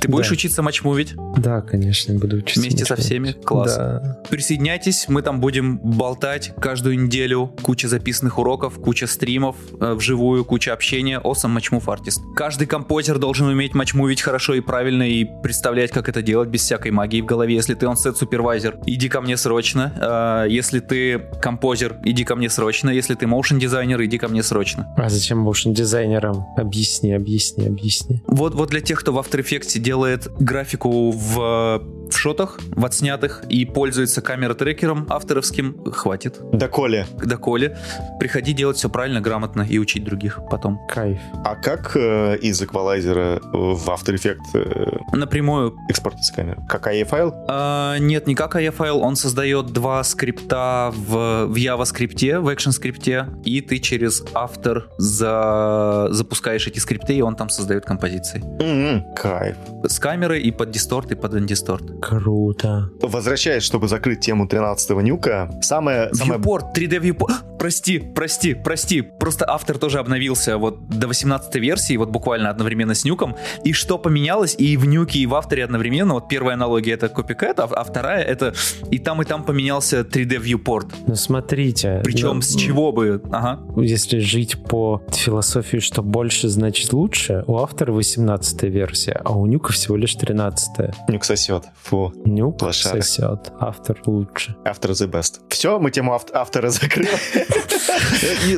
[0.00, 0.32] Ты будешь Да.
[0.32, 2.60] учиться матчмувить Да, конечно, буду учиться.
[2.60, 3.32] вместе со всеми?
[3.32, 3.76] Класс.
[3.76, 4.18] Да.
[4.30, 7.54] Присоединяйтесь, мы там будем болтать каждую неделю.
[7.62, 11.20] Куча записанных уроков, куча стримов э, вживую, куча общения.
[11.20, 12.20] Awesome Matchmove Artist.
[12.34, 16.92] Каждый композер должен уметь матчмувить хорошо и правильно и представлять, как это делать без всякой
[16.92, 17.54] магии в голове.
[17.54, 19.92] Если ты онсет супервайзер, иди ко мне срочно.
[20.00, 22.90] Э, Если ты композер, иди ко мне срочно.
[22.90, 24.86] Если ты моушен дизайнер, иди ко мне срочно.
[24.96, 26.46] А зачем моушен дизайнерам?
[26.56, 28.22] Объясни, объясни, объясни.
[28.26, 33.42] Вот, вот для тех, кто в After Effects делает графику в, в шотах, в отснятых
[33.48, 36.38] и пользуется камера-трекером авторовским, хватит.
[36.52, 37.06] Доколе.
[37.24, 37.76] доколе.
[38.20, 40.78] Приходи делать все правильно, грамотно и учить других потом.
[40.88, 41.18] Кайф.
[41.44, 45.74] А как э, из эквалайзера в After Effects э, Напрямую.
[45.88, 46.62] экспортится камера?
[46.68, 47.34] Как AE файл?
[47.48, 52.70] А, нет, не как AE файл, он создает два скрипта в, в JavaScript, в Action
[52.70, 58.40] скрипте, и ты через автор за, запускаешь эти скрипты, и он там создает композиции.
[58.60, 59.56] М-м, Кайф.
[59.84, 61.84] С камерой и под дисторт, и под андисторт.
[62.00, 62.90] Круто.
[63.00, 66.12] Возвращаясь, чтобы закрыть тему 13-го нюка, самое...
[66.14, 66.40] самое...
[66.40, 67.32] Viewport, 3D Viewport.
[67.60, 69.02] Прости, прости, прости.
[69.02, 73.36] Просто автор тоже обновился вот до 18 версии, вот буквально одновременно с нюком.
[73.64, 76.14] И что поменялось и в нюке, и в авторе одновременно.
[76.14, 78.54] Вот первая аналогия это copycat, а, а вторая это
[78.90, 80.90] и там, и там поменялся 3D Viewport.
[81.06, 82.00] Ну смотрите.
[82.02, 83.20] Причем ну, с чего бы?
[83.30, 83.60] Ага.
[83.76, 89.69] Если жить по философии, что больше значит лучше, у автора 18 версия, а у Нюка
[89.72, 90.70] всего лишь 13
[91.08, 91.64] Нюк сосет.
[91.82, 92.12] Фу.
[92.24, 93.02] Нюк Лошары.
[93.02, 94.56] сосет, автор лучше.
[94.64, 95.40] After the best.
[95.48, 97.08] Все, мы тему авт- автора закрыли.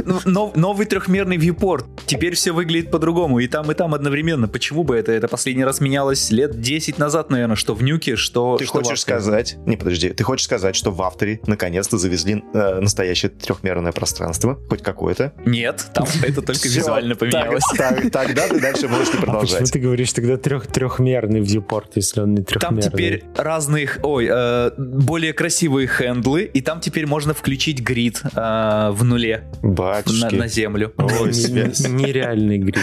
[0.04, 1.84] Ну, нов- Новый трехмерный viewport.
[2.06, 3.38] Теперь все выглядит по-другому.
[3.40, 4.48] И там, и там одновременно.
[4.48, 5.12] Почему бы это?
[5.12, 9.00] Это последний раз менялось лет 10 назад, наверное, что в нюке, что Ты что хочешь
[9.00, 9.56] сказать...
[9.66, 10.10] Не, подожди.
[10.10, 14.58] Ты хочешь сказать, что в авторе наконец-то завезли э, настоящее трехмерное пространство?
[14.68, 15.32] Хоть какое-то?
[15.44, 17.62] Нет, там это только визуально поменялось.
[18.12, 19.72] Тогда ты дальше можешь не А почему продолжать.
[19.72, 22.82] ты говоришь тогда трех, трехмерный вьюпорт, если он не Там трехмерный?
[22.82, 29.04] теперь разные, ой, э, более красивые хендлы, и там теперь можно включить грид э, в
[29.04, 29.21] нуле
[29.62, 30.34] на, Батюшки.
[30.34, 30.92] на землю.
[30.98, 31.88] Ой, Н- связь.
[31.88, 32.78] Нереальный грид.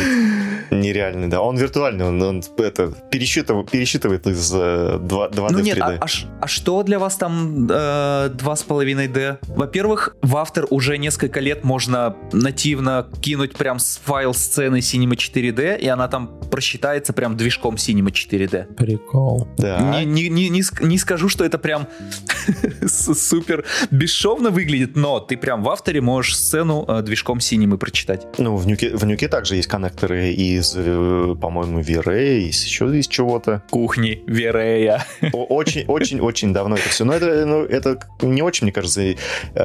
[0.72, 1.42] Нереальный, да.
[1.42, 5.98] Он виртуальный, он, он это, пересчитывает, пересчитывает из э, 2, 2D Ну в нет, 3D.
[6.00, 6.08] а, а
[6.42, 9.40] а что для вас там э, 2,5D?
[9.48, 15.80] Во-первых, в автор уже несколько лет можно нативно кинуть прям с файл сцены Cinema 4D,
[15.80, 18.76] и она там просчитается прям движком Cinema 4D.
[18.76, 19.48] Прикол.
[19.58, 19.80] Да.
[19.80, 21.88] Не, не, не, не не скажу, что это прям
[22.88, 28.26] супер бесшовно выглядит, но ты прям в авторе можешь сцену э, движком синемы прочитать.
[28.38, 33.08] Ну, в нюке, в нюке также есть коннекторы из, э, по-моему, V-Ray, из еще из
[33.08, 33.62] чего-то.
[33.70, 35.06] Кухни, Верея.
[35.34, 37.06] О- Очень, очень, очень давно это все.
[37.06, 39.16] Но это, ну, это не очень, мне кажется, э,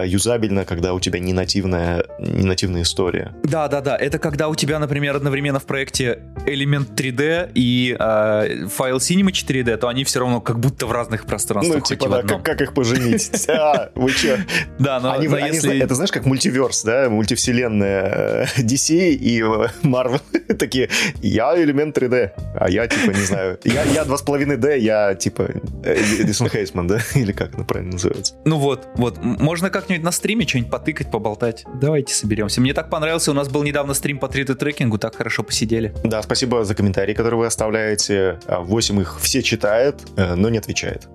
[0.06, 3.34] юзабельно, когда у тебя не нативная, не нативная история.
[3.42, 3.96] Да, да, да.
[3.96, 9.76] Это когда у тебя, например, одновременно в проекте элемент 3D и э, файл Cinema 4D,
[9.76, 12.60] то они все равно как будто в разных пространствах, Ну, типа, и да, как, как
[12.60, 13.30] их поженить?
[13.48, 14.44] А, вы че?
[14.78, 15.78] Да, но, если...
[15.78, 20.20] это знаешь, как мультиверс, да, мультивселенная э, DC и э, Marvel
[20.58, 20.88] такие,
[21.20, 25.50] я элемент 3D, а я типа, не знаю, я, я 2,5D, я типа
[25.82, 28.34] э, Эдисон Хейсман, да, или как это правильно называется.
[28.44, 29.18] Ну вот, вот.
[29.22, 31.64] Можно как-нибудь на стриме что-нибудь потыкать, поболтать.
[31.80, 32.60] Давайте соберемся.
[32.60, 33.30] Мне так понравился.
[33.30, 35.92] У нас был недавно стрим по 3D-трекингу, так хорошо посидели.
[36.04, 38.38] Да, спасибо за комментарии, которые вы оставляете.
[38.46, 41.08] А, Восемь их все читает, но не отвечает.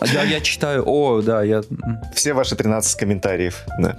[0.00, 1.62] А Я, читаю, о, да, я...
[2.14, 3.64] Все ваши 13 комментариев.
[3.78, 3.96] да.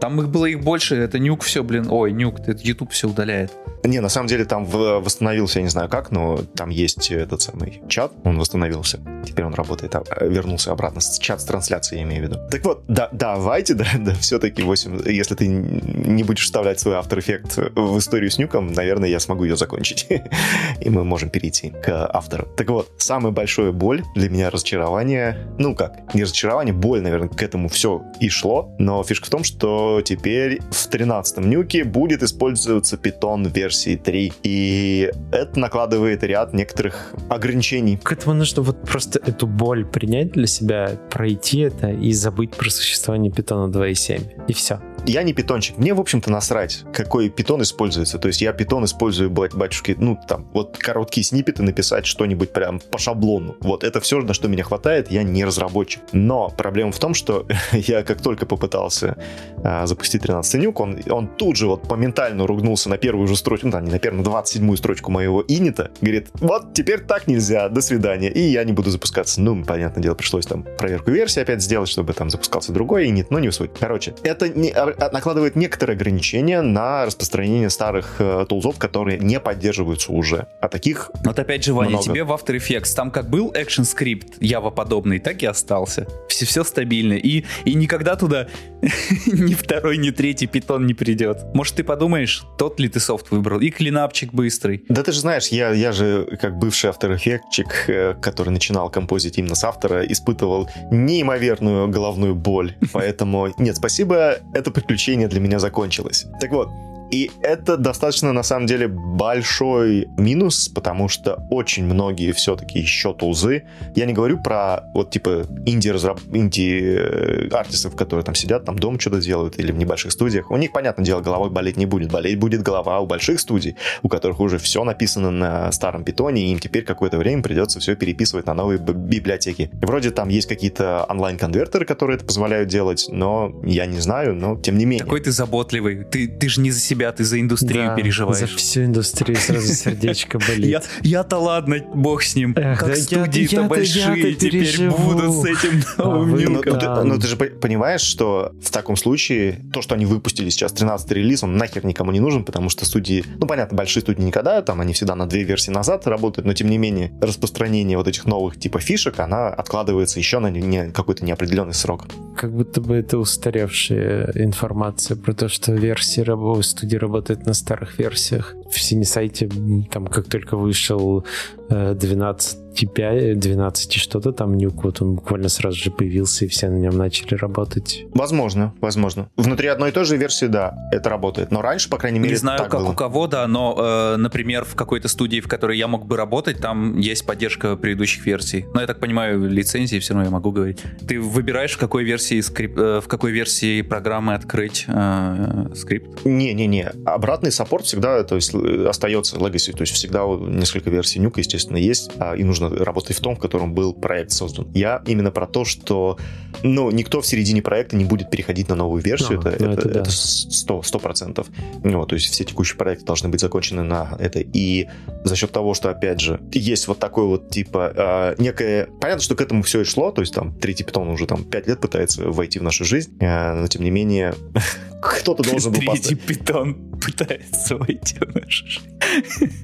[0.00, 1.86] Там их было их больше, это нюк все, блин.
[1.90, 3.52] Ой, нюк, это YouTube все удаляет.
[3.84, 7.82] Не, на самом деле там восстановился, я не знаю как, но там есть этот самый
[7.88, 9.00] чат, он восстановился.
[9.24, 11.00] Теперь он работает, а, вернулся обратно.
[11.20, 12.38] Чат с трансляцией, я имею в виду.
[12.50, 17.18] Так вот, да, давайте, да, да, все-таки 8, если ты не будешь вставлять свой After
[17.18, 20.06] Effects в историю с нюком, наверное, я смогу ее закончить.
[20.80, 22.48] И мы можем перейти к автору.
[22.56, 27.42] Так вот, самая большая боль для меня разочарование, ну как, не разочарование, боль, наверное, к
[27.42, 32.96] этому все и шло, но фишка в том, что теперь в 13 нюке будет использоваться
[32.96, 37.98] Python версии 3, и это накладывает ряд некоторых ограничений.
[38.02, 42.68] К этому нужно вот просто эту боль принять для себя, пройти это и забыть про
[42.68, 44.46] существование питона 2.7.
[44.48, 44.80] И все.
[45.06, 45.78] Я не питончик.
[45.78, 48.18] Мне, в общем-то, насрать, какой питон используется.
[48.18, 52.80] То есть я питон использую, бать- батюшки, ну, там, вот короткие сниппеты написать что-нибудь прям
[52.80, 53.56] по шаблону.
[53.60, 56.02] Вот это все, на что меня хватает, я не разработчик.
[56.12, 59.16] Но проблема в том, что я как только попытался
[59.64, 63.66] а, запустить 13 нюк, он, он тут же вот моментально ругнулся на первую же строчку,
[63.66, 65.90] ну, там, не на первую, на 27-ю строчку моего инита.
[66.00, 68.30] Говорит, вот теперь так нельзя, до свидания.
[68.30, 69.40] И я не буду запускаться.
[69.40, 73.38] Ну, понятное дело, пришлось там проверку версии опять сделать, чтобы там запускался другой инит, но
[73.38, 73.70] не суть.
[73.78, 74.70] Короче, это не,
[75.12, 80.46] накладывает некоторые ограничения на распространение старых э, тулзов, которые не поддерживаются уже.
[80.60, 82.04] А таких Вот опять же, Ваня, много.
[82.04, 86.06] тебе в After Effects там как был экшен скрипт Java подобный, так и остался.
[86.28, 87.14] Все, все стабильно.
[87.14, 88.48] И, и никогда туда
[89.26, 91.44] ни второй, ни третий питон не придет.
[91.54, 93.60] Может, ты подумаешь, тот ли ты софт выбрал?
[93.60, 94.84] И клинапчик быстрый.
[94.88, 99.54] Да ты же знаешь, я, я же как бывший Effects, э, который начинал композить именно
[99.54, 102.76] с автора, испытывал неимоверную головную боль.
[102.92, 106.26] Поэтому нет, спасибо, это приключение для меня закончилось.
[106.40, 106.68] Так вот,
[107.10, 113.64] и это достаточно, на самом деле, большой минус, потому что очень многие все-таки еще тулзы.
[113.94, 119.58] Я не говорю про вот типа инди-артистов, инди которые там сидят, там дом что-то делают
[119.58, 120.50] или в небольших студиях.
[120.50, 122.10] У них, понятное дело, головой болеть не будет.
[122.10, 126.52] Болеть будет голова у больших студий, у которых уже все написано на старом питоне, и
[126.52, 129.70] им теперь какое-то время придется все переписывать на новые библиотеки.
[129.72, 134.78] Вроде там есть какие-то онлайн-конвертеры, которые это позволяют делать, но я не знаю, но тем
[134.78, 135.04] не менее.
[135.04, 136.04] Какой ты заботливый.
[136.04, 138.38] Ты, ты же не за себя себя, ты за индустрию да, переживаешь.
[138.38, 140.82] за всю индустррию сразу сердечко болит.
[141.02, 142.54] Я-то ладно, бог с ним.
[142.54, 148.52] Как студии-то большие теперь будут с этим а новым Но ну, ты же понимаешь, что
[148.62, 152.44] в таком случае то, что они выпустили сейчас 13 релиз, он нахер никому не нужен,
[152.44, 156.06] потому что студии, ну понятно, большие студии никогда, там они всегда на две версии назад
[156.06, 160.50] работают, но тем не менее распространение вот этих новых типа фишек, она откладывается еще на
[160.50, 162.06] не, какой-то неопределенный срок.
[162.36, 166.22] Как будто бы это устаревшая информация про то, что версии
[166.62, 168.54] студии студии работает на старых версиях.
[168.68, 169.48] В Синесайте,
[169.90, 171.24] там, как только вышел
[171.68, 176.48] 12 э, 5, 12 и что-то там нюк, вот он буквально сразу же появился, и
[176.48, 178.04] все на нем начали работать.
[178.14, 179.28] Возможно, возможно.
[179.36, 181.50] Внутри одной и той же версии, да, это работает.
[181.50, 182.90] Но раньше, по крайней мере, Не знаю, как было.
[182.90, 186.58] у кого, да, но, э, например, в какой-то студии, в которой я мог бы работать,
[186.58, 188.66] там есть поддержка предыдущих версий.
[188.74, 190.78] Но я так понимаю, лицензии все равно я могу говорить.
[191.06, 196.24] Ты выбираешь, в какой версии, скрип, э, в какой версии программы открыть э, скрипт?
[196.24, 196.92] Не-не-не.
[197.04, 201.76] Обратный саппорт всегда то есть, э, остается legacy, то есть всегда несколько версий нюка, естественно,
[201.76, 204.70] есть, а, и нужно работать в том, в котором был проект создан.
[204.74, 206.18] Я именно про то, что
[206.62, 209.88] ну, никто в середине проекта не будет переходить на новую версию, а, это, ну, это,
[209.88, 210.10] это, да.
[210.10, 210.82] 100%.
[210.82, 211.46] 100%.
[211.84, 214.40] Ну, то есть все текущие проекты должны быть закончены на это.
[214.40, 214.88] И
[215.24, 218.88] за счет того, что, опять же, есть вот такой вот, типа, э, некое...
[219.00, 221.66] Понятно, что к этому все и шло, то есть там третий питон уже там 5
[221.66, 224.34] лет пытается войти в нашу жизнь, э, но тем не менее
[225.02, 225.80] кто-то должен был...
[225.80, 229.56] Третий питон пытается войти в нашу жизнь.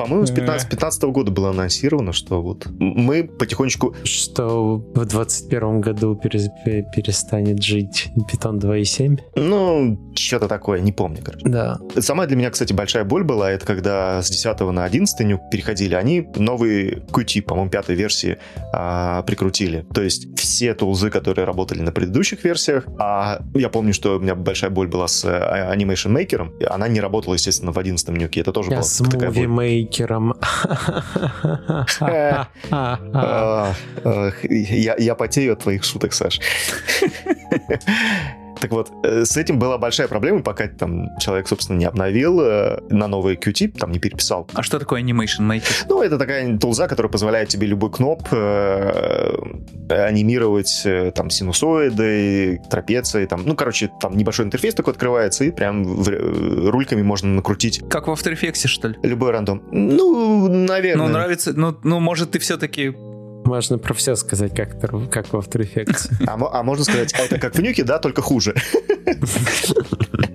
[0.00, 3.94] По-моему, с 15, 15 года было анонсировано, что вот мы потихонечку...
[4.04, 9.18] Что в 21 году перестанет жить Python 2.7?
[9.36, 11.46] Ну, что-то такое, не помню, короче.
[11.46, 11.78] Да.
[11.98, 15.94] Самая для меня, кстати, большая боль была, это когда с 10 на 11 нюк переходили,
[15.94, 18.38] они новые Qt, по-моему, пятой версии
[18.72, 19.84] а, прикрутили.
[19.92, 24.34] То есть все тулзы, которые работали на предыдущих версиях, а я помню, что у меня
[24.34, 28.52] большая боль была с а, Animation Maker, она не работала, естественно, в 11 нюке, это
[28.52, 29.46] тоже я была с такая боль.
[29.90, 30.34] Мейкером.
[32.02, 33.72] А,
[34.98, 36.40] я потею от твоих шуток, Саш.
[38.60, 42.80] Так вот, э, с этим была большая проблема, пока там человек, собственно, не обновил э,
[42.90, 44.46] на новый Qt, там не переписал.
[44.52, 45.86] А что такое Animation Maker?
[45.88, 49.34] Ну, это такая тулза, которая позволяет тебе любой кноп э,
[49.88, 56.70] анимировать там синусоиды, трапеции, там, ну, короче, там небольшой интерфейс такой открывается, и прям в,
[56.70, 57.82] рульками можно накрутить.
[57.88, 58.96] Как в After Effects, что ли?
[59.02, 59.62] Любой рандом.
[59.70, 61.06] Ну, наверное.
[61.06, 62.94] Ну, нравится, ну, ну может, ты все-таки
[63.50, 66.10] можно про все сказать, как, как в After Effects.
[66.26, 68.54] А, а можно сказать, это как в нюке, да, только хуже.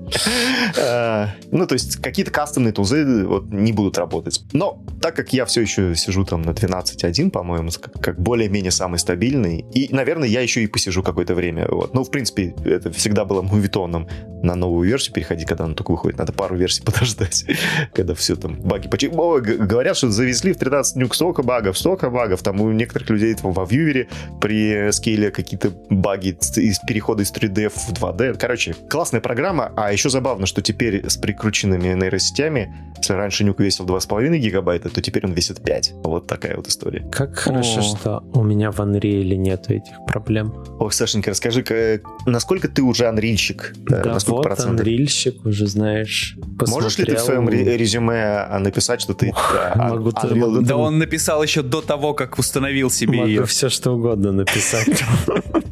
[0.77, 4.41] Э, ну, то есть какие-то кастомные тузы вот не будут работать.
[4.53, 7.69] Но так как я все еще сижу там на 12.1, по-моему,
[8.01, 11.67] как более-менее самый стабильный, и, наверное, я еще и посижу какое-то время.
[11.69, 11.93] Вот.
[11.93, 14.07] Ну, в принципе, это всегда было мувитоном
[14.41, 16.17] на новую версию переходить, когда она только выходит.
[16.17, 17.45] Надо пару версий подождать,
[17.93, 19.07] когда все там баги почти...
[19.07, 22.43] Говорят, что завезли в 13 нюк столько багов, столько багов.
[22.43, 24.07] Там у некоторых людей там, во вьювере
[24.41, 28.37] при скейле какие-то баги из перехода из 3D в 2D.
[28.39, 33.85] Короче, классная программа, а еще забавно, что теперь с прикрученными нейросетями, если раньше нюк весил
[33.85, 35.93] 2,5 гигабайта, то теперь он весит 5.
[36.03, 37.05] Вот такая вот история.
[37.11, 37.83] Как хорошо, О.
[37.83, 40.53] что у меня в Unreal нету этих проблем.
[40.79, 43.73] Ох, Сашенька, расскажи, насколько ты уже анрильщик?
[43.89, 44.81] Да, на сколько вот процентов?
[44.81, 46.37] анрильщик, уже знаешь.
[46.57, 46.83] Посмотрел.
[46.83, 49.33] Можешь ли ты в своем резюме а, написать, что ты...
[49.53, 50.61] Да, могу Unreal...
[50.61, 53.45] да он написал еще до того, как установил себе Могу ее.
[53.45, 55.03] все что угодно написать.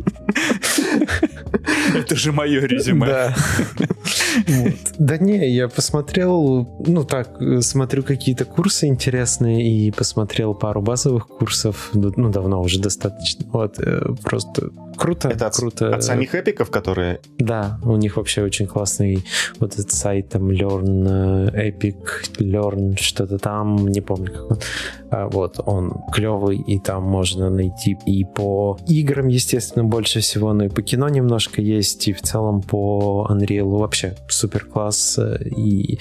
[1.96, 3.06] Это же мое резюме.
[3.06, 3.36] Да.
[4.48, 4.74] Вот.
[4.98, 11.89] Да не, я посмотрел, ну так, смотрю какие-то курсы интересные и посмотрел пару базовых курсов,
[11.93, 13.46] ну давно уже достаточно.
[13.52, 15.30] Вот, э, просто круто.
[15.30, 15.96] Это от, круто.
[15.96, 17.19] от самих эпиков, которые...
[17.38, 19.26] Да, у них вообще очень классный
[19.60, 24.60] вот этот сайт, там, Learn, э, Epic, Learn, что-то там, не помню, как он.
[25.12, 30.65] А, вот, он клевый, и там можно найти и по играм, естественно, больше всего, но
[30.65, 35.99] и по кино немножко есть, и в целом по Unreal вообще супер класс, и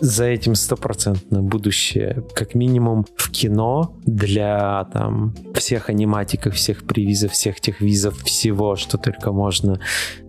[0.00, 7.60] за этим стопроцентно будущее, как минимум в кино для там всех аниматиков, всех привизов, всех
[7.60, 9.80] тех визов, всего, что только можно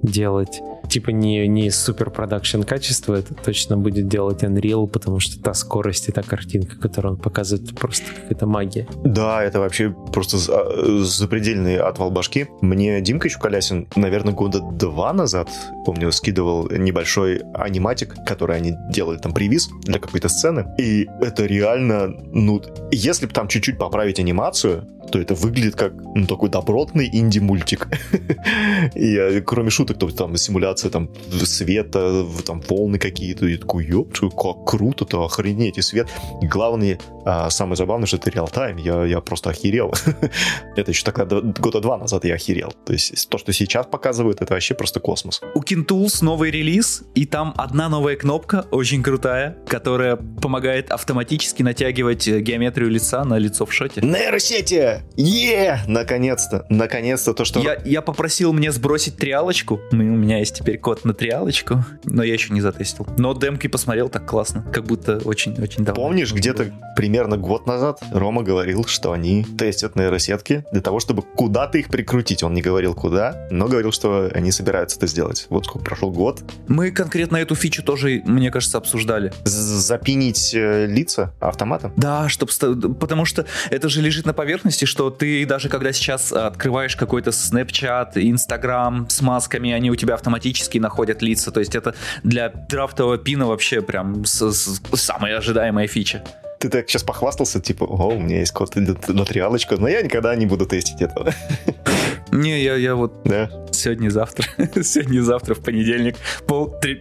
[0.01, 5.53] делать типа не, не супер продакшн качество, это точно будет делать Unreal, потому что та
[5.53, 8.87] скорость и та картинка, которую он показывает, просто какая-то магия.
[9.03, 12.47] Да, это вообще просто а, запредельный отвал башки.
[12.61, 15.49] Мне Димка Чукалясин, наверное, года два назад,
[15.85, 20.65] помню, скидывал небольшой аниматик, который они делали там привиз для какой-то сцены.
[20.77, 26.25] И это реально, ну, если бы там чуть-чуть поправить анимацию, то это выглядит как ну,
[26.27, 27.87] такой добротный инди-мультик.
[28.95, 31.09] И кроме шуток, то там симуляция там
[31.43, 36.09] света, там волны какие-то, и такой, ёпчу, как круто-то, охренеть, и свет.
[36.41, 39.93] И главное, а, самое забавное, что это реал-тайм, я, я просто охерел.
[40.75, 42.73] это еще тогда года два назад я охерел.
[42.85, 45.41] То есть то, что сейчас показывают, это вообще просто космос.
[45.53, 52.27] У Kintools новый релиз, и там одна новая кнопка, очень крутая, которая помогает автоматически натягивать
[52.27, 54.01] э, геометрию лица на лицо в шоте.
[54.01, 54.94] Нейросети!
[55.15, 55.79] Е!
[55.87, 56.65] Наконец-то!
[56.69, 57.59] Наконец-то то, что...
[57.59, 59.79] Я, я попросил мне сбросить триалочку.
[59.91, 63.07] У меня есть теперь код на триалочку, но я еще не затестил.
[63.17, 66.03] Но демки посмотрел так классно, как будто очень-очень давно.
[66.03, 71.77] Помнишь, где-то примерно год назад Рома говорил, что они тестят нейросетки для того, чтобы куда-то
[71.77, 72.43] их прикрутить.
[72.43, 75.47] Он не говорил куда, но говорил, что они собираются это сделать.
[75.49, 76.43] Вот сколько прошел год.
[76.67, 79.33] Мы конкретно эту фичу тоже, мне кажется, обсуждали.
[79.43, 81.93] Запинить э, лица автоматом?
[81.97, 82.51] Да, чтобы,
[82.93, 87.31] потому что это же лежит на поверхности, возможности, что ты даже когда сейчас открываешь какой-то
[87.31, 91.51] Snapchat, Instagram с масками, они у тебя автоматически находят лица.
[91.51, 91.93] То есть это
[92.23, 96.21] для драфтового пина вообще прям с, с, самая ожидаемая фича
[96.57, 100.35] ты так сейчас похвастался, типа, о, у меня есть код на триалочку, но я никогда
[100.35, 101.31] не буду тестить этого.
[102.35, 103.49] Не, я, я вот да.
[103.71, 104.45] сегодня-завтра,
[104.83, 106.17] сегодня-завтра в понедельник,
[106.47, 106.95] пол, три,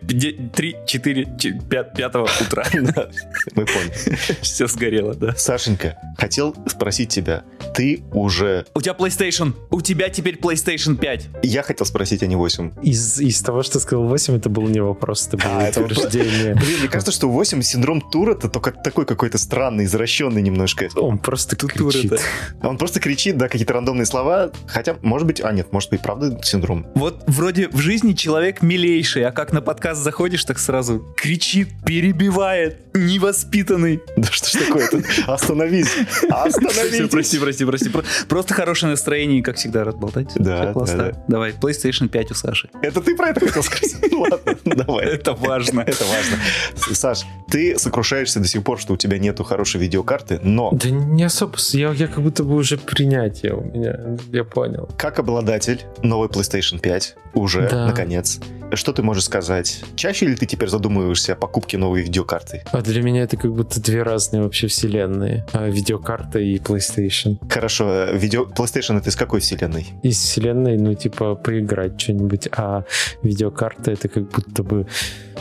[0.55, 1.27] три четыре,
[1.71, 2.65] пятого утра.
[2.73, 4.17] Мы поняли.
[4.43, 5.35] Все сгорело, да.
[5.37, 7.45] Сашенька, хотел спросить тебя,
[7.75, 8.67] ты уже...
[8.75, 11.29] У тебя PlayStation, у тебя теперь PlayStation 5.
[11.43, 12.73] Я хотел спросить, а не 8.
[12.83, 16.55] Из, из того, что сказал 8, это был не вопрос, это было а, утверждение.
[16.55, 20.89] Блин, мне кажется, что 8 синдром Тура это только такой какой-то странный, извращенный немножко.
[20.97, 22.21] Он просто кричит.
[22.63, 26.39] Он просто кричит, да, какие-то рандомные слова, хотя, может быть, а нет, может быть, правда
[26.43, 26.87] синдром.
[26.95, 32.79] Вот вроде в жизни человек милейший, а как на подкаст заходишь, так сразу кричит, перебивает,
[32.95, 34.01] невоспитанный.
[34.17, 35.03] Да что ж такое-то?
[35.27, 35.93] Остановись!
[36.31, 37.11] Остановись!
[37.11, 37.91] Прости, прости, прости.
[38.29, 40.33] Просто хорошее настроение, как всегда, рад болтать.
[40.37, 42.69] Да, да, Давай, PlayStation 5 у Саши.
[42.83, 43.95] Это ты про это хотел сказать?
[44.15, 45.07] Ну ладно, давай.
[45.07, 45.81] Это важно.
[45.87, 46.39] Это важно.
[46.95, 50.71] Саш, ты сокрушаешься до сих пор, что у тебя нету хорошей видеокарты, но...
[50.73, 51.57] Да не особо.
[51.73, 54.17] Я, я как будто бы уже принятие у меня.
[54.33, 54.89] Я понял.
[55.05, 57.85] Как обладатель новой PlayStation 5 уже, да.
[57.89, 58.41] наконец,
[58.73, 59.83] что ты можешь сказать?
[59.97, 62.65] Чаще ли ты теперь задумываешься о покупке новой видеокарты?
[62.73, 65.45] А для меня это как будто две разные вообще вселенные.
[65.53, 67.37] А видеокарта и PlayStation.
[67.51, 68.47] Хорошо, видео...
[68.47, 69.89] PlayStation это из какой вселенной?
[70.03, 72.49] Из вселенной, ну, типа, поиграть что-нибудь.
[72.57, 72.85] А
[73.23, 74.87] видеокарта это как будто бы...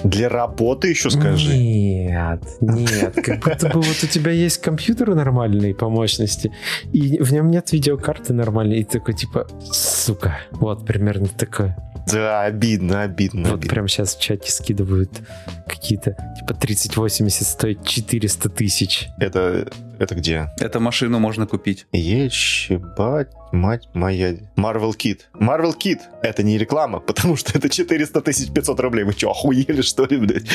[0.03, 1.58] Для работы еще скажи.
[1.58, 3.15] Нет, нет.
[3.15, 6.51] Как будто бы вот у тебя есть компьютер нормальный по мощности,
[6.91, 10.38] и в нем нет видеокарты нормальной, и такой типа, сука.
[10.51, 11.77] Вот примерно такое.
[12.12, 13.49] Да, обидно, обидно.
[13.49, 13.69] Вот обидно.
[13.69, 15.21] прямо сейчас в чате скидывают
[15.67, 19.08] какие-то, типа 3080 стоит 400 тысяч.
[19.19, 19.67] Это,
[19.99, 20.49] это где?
[20.60, 21.88] Это машину можно купить.
[21.93, 24.33] Ебать мать моя.
[24.57, 25.21] Marvel Kit.
[25.33, 25.99] Marvel Kit.
[26.21, 29.03] Это не реклама, потому что это 400 тысяч 500 рублей.
[29.03, 30.47] Вы что, охуели, что ли, блядь?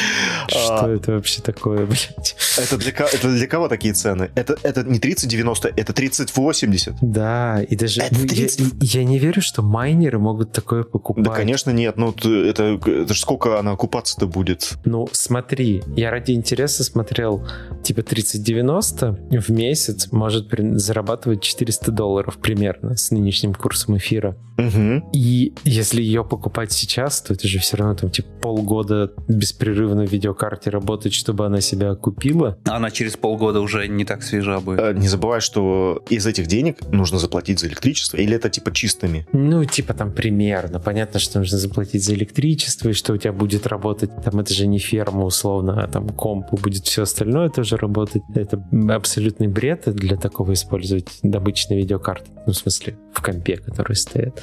[0.48, 2.36] Что а, это вообще такое, блядь?
[2.58, 4.30] Это для, это для кого такие цены?
[4.34, 6.96] Это, это не 3090, это 3080.
[7.00, 8.02] Да, и даже...
[8.02, 8.60] Это 30...
[8.80, 11.24] я, я не верю, что майнеры могут такое покупать.
[11.24, 11.96] Да, конечно, нет.
[11.96, 14.78] Ну, это, это же сколько она окупаться-то будет?
[14.84, 17.46] Ну, смотри, я ради интереса смотрел,
[17.84, 24.36] типа 3090 в месяц может зарабатывать 400 долларов примерно с нынешним курсом эфира.
[24.58, 25.10] Угу.
[25.12, 30.10] И если ее покупать сейчас, то это же все равно там типа полгода беспрерывно в
[30.10, 32.58] видеокарте работать, чтобы она себя купила.
[32.64, 34.80] Она через полгода уже не так свежа будет.
[34.80, 39.26] Э, Не забывай, что из этих денег нужно заплатить за электричество, или это типа чистыми?
[39.32, 40.80] Ну, типа там примерно.
[40.80, 44.10] Понятно, что нужно заплатить за электричество, и что у тебя будет работать.
[44.24, 48.22] Там это же не ферма условно, а там комп, и будет все остальное тоже работать.
[48.34, 52.30] Это абсолютный бред для такого использовать обычные видеокарты.
[52.46, 54.42] Ну, в смысле, в компе, которые стоят.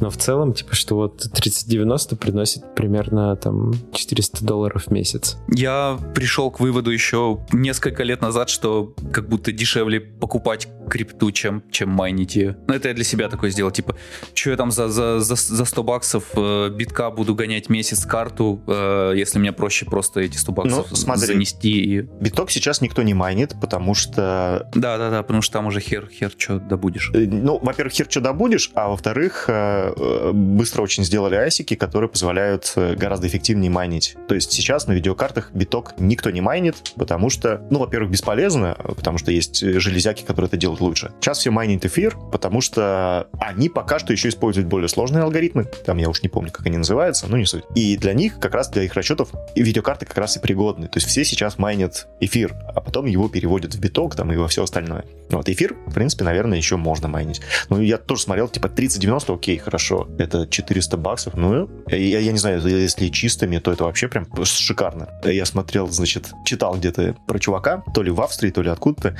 [0.00, 5.36] Но в целом, типа, что вот 3090 приносит примерно там 400 долларов в месяц.
[5.48, 11.62] Я пришел к выводу еще несколько лет назад, что как будто дешевле покупать крипту, чем,
[11.70, 12.56] чем майнить ее.
[12.68, 13.70] Ну, это я для себя такое сделал.
[13.70, 13.96] Типа,
[14.34, 18.62] что я там за, за, за, за 100 баксов э, битка буду гонять месяц карту,
[18.66, 21.26] э, если мне проще просто эти 100 баксов Ну, смотри.
[21.26, 21.70] занести.
[21.70, 22.00] И...
[22.02, 26.58] Биток сейчас никто не майнит, потому что Да-да-да, потому что там уже хер, хер, что
[26.58, 27.10] добудешь.
[27.14, 29.83] Э, Ну, во-первых, хер что добудешь, а во-вторых, э,
[30.32, 34.16] быстро очень сделали асики, которые позволяют э, гораздо эффективнее майнить.
[34.28, 39.18] То есть сейчас на видеокартах биток никто не майнит, потому что, ну, во-первых, бесполезно, потому
[39.18, 41.12] что есть э, железяки, которые это делают лучше.
[41.20, 45.64] Сейчас все майнят эфир, потому что они пока что еще используют более сложные алгоритмы.
[45.84, 47.64] Там я уж не помню, как они называются, но не суть.
[47.74, 50.88] И для них, как раз для их расчетов, видеокарты как раз и пригодны.
[50.88, 54.48] То есть все сейчас майнят эфир, а потом его переводят в биток там и во
[54.48, 55.04] все остальное.
[55.30, 57.40] Вот эфир, в принципе, наверное, еще можно майнить.
[57.68, 59.73] Ну, я тоже смотрел, типа, 3090, окей, хорошо.
[60.18, 61.34] Это 400 баксов.
[61.34, 65.08] Ну, я, я не знаю, если чистыми, то это вообще прям шикарно.
[65.24, 69.16] Я смотрел, значит, читал где-то про чувака, то ли в Австрии, то ли откуда-то.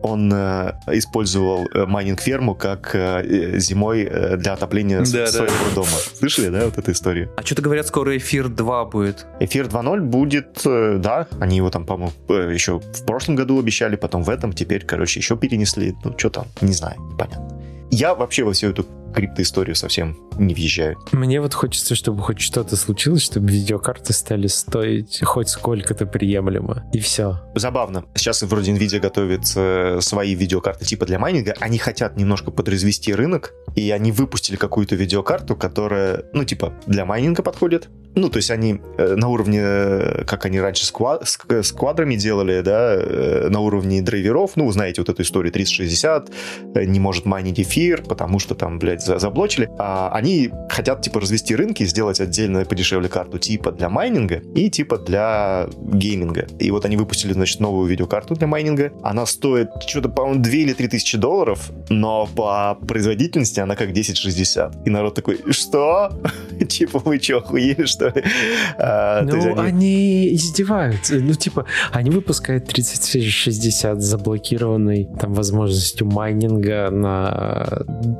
[0.00, 5.26] Он э, использовал э, майнинг-ферму как э, зимой э, для отопления Да, да.
[5.26, 5.88] своего дома.
[6.18, 7.32] Слышали, да, вот эту историю?
[7.36, 9.26] А что-то говорят, скоро эфир 2 будет.
[9.40, 13.96] Эфир 2.0 будет, э, да, они его там, по-моему, э, еще в прошлом году обещали,
[13.96, 15.96] потом в этом, теперь, короче, еще перенесли.
[16.04, 17.60] Ну, что там, не знаю, непонятно.
[17.90, 20.96] Я вообще во всю эту криптоисторию совсем не въезжаю.
[21.12, 26.84] Мне вот хочется, чтобы хоть что-то случилось, чтобы видеокарты стали стоить хоть сколько-то приемлемо.
[26.92, 27.40] И все.
[27.54, 28.04] Забавно.
[28.14, 31.54] Сейчас вроде Nvidia готовит э, свои видеокарты типа для майнинга.
[31.60, 37.42] Они хотят немножко подразвести рынок, и они выпустили какую-то видеокарту, которая, ну, типа, для майнинга
[37.42, 37.88] подходит.
[38.14, 43.48] Ну, то есть они э, на уровне, э, как они раньше с, квадрами делали, да,
[43.48, 46.30] на уровне драйверов, ну, вы знаете вот эту историю 3060,
[46.74, 47.77] э, не может майнить эфир,
[48.08, 49.70] потому что там, блядь, за- заблочили.
[49.78, 54.70] А они хотят, типа, развести рынки и сделать отдельно подешевле карту типа для майнинга и
[54.70, 56.46] типа для гейминга.
[56.58, 58.92] И вот они выпустили, значит, новую видеокарту для майнинга.
[59.02, 64.86] Она стоит что-то, по-моему, 2 или 3 тысячи долларов, но по производительности она как 1060.
[64.86, 66.10] И народ такой, что?
[66.68, 68.22] Типа, вы что, охуели, что ли?
[68.78, 71.14] А, Ну, они- издеваются.
[71.16, 77.67] Ну, типа, они выпускают 3060 с заблокированной там возможностью майнинга на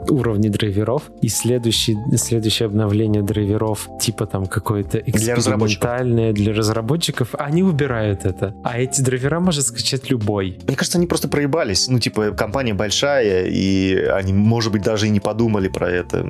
[0.08, 1.10] уровне драйверов.
[1.22, 5.84] И следующий, следующее обновление драйверов, типа там какое-то Для разработчиков.
[5.84, 8.54] экспериментальное для разработчиков, они убирают это.
[8.64, 10.58] А эти драйвера может скачать любой.
[10.66, 11.88] Мне кажется, они просто проебались.
[11.88, 16.26] Ну, типа, компания большая, и они, может быть, даже и не подумали про это,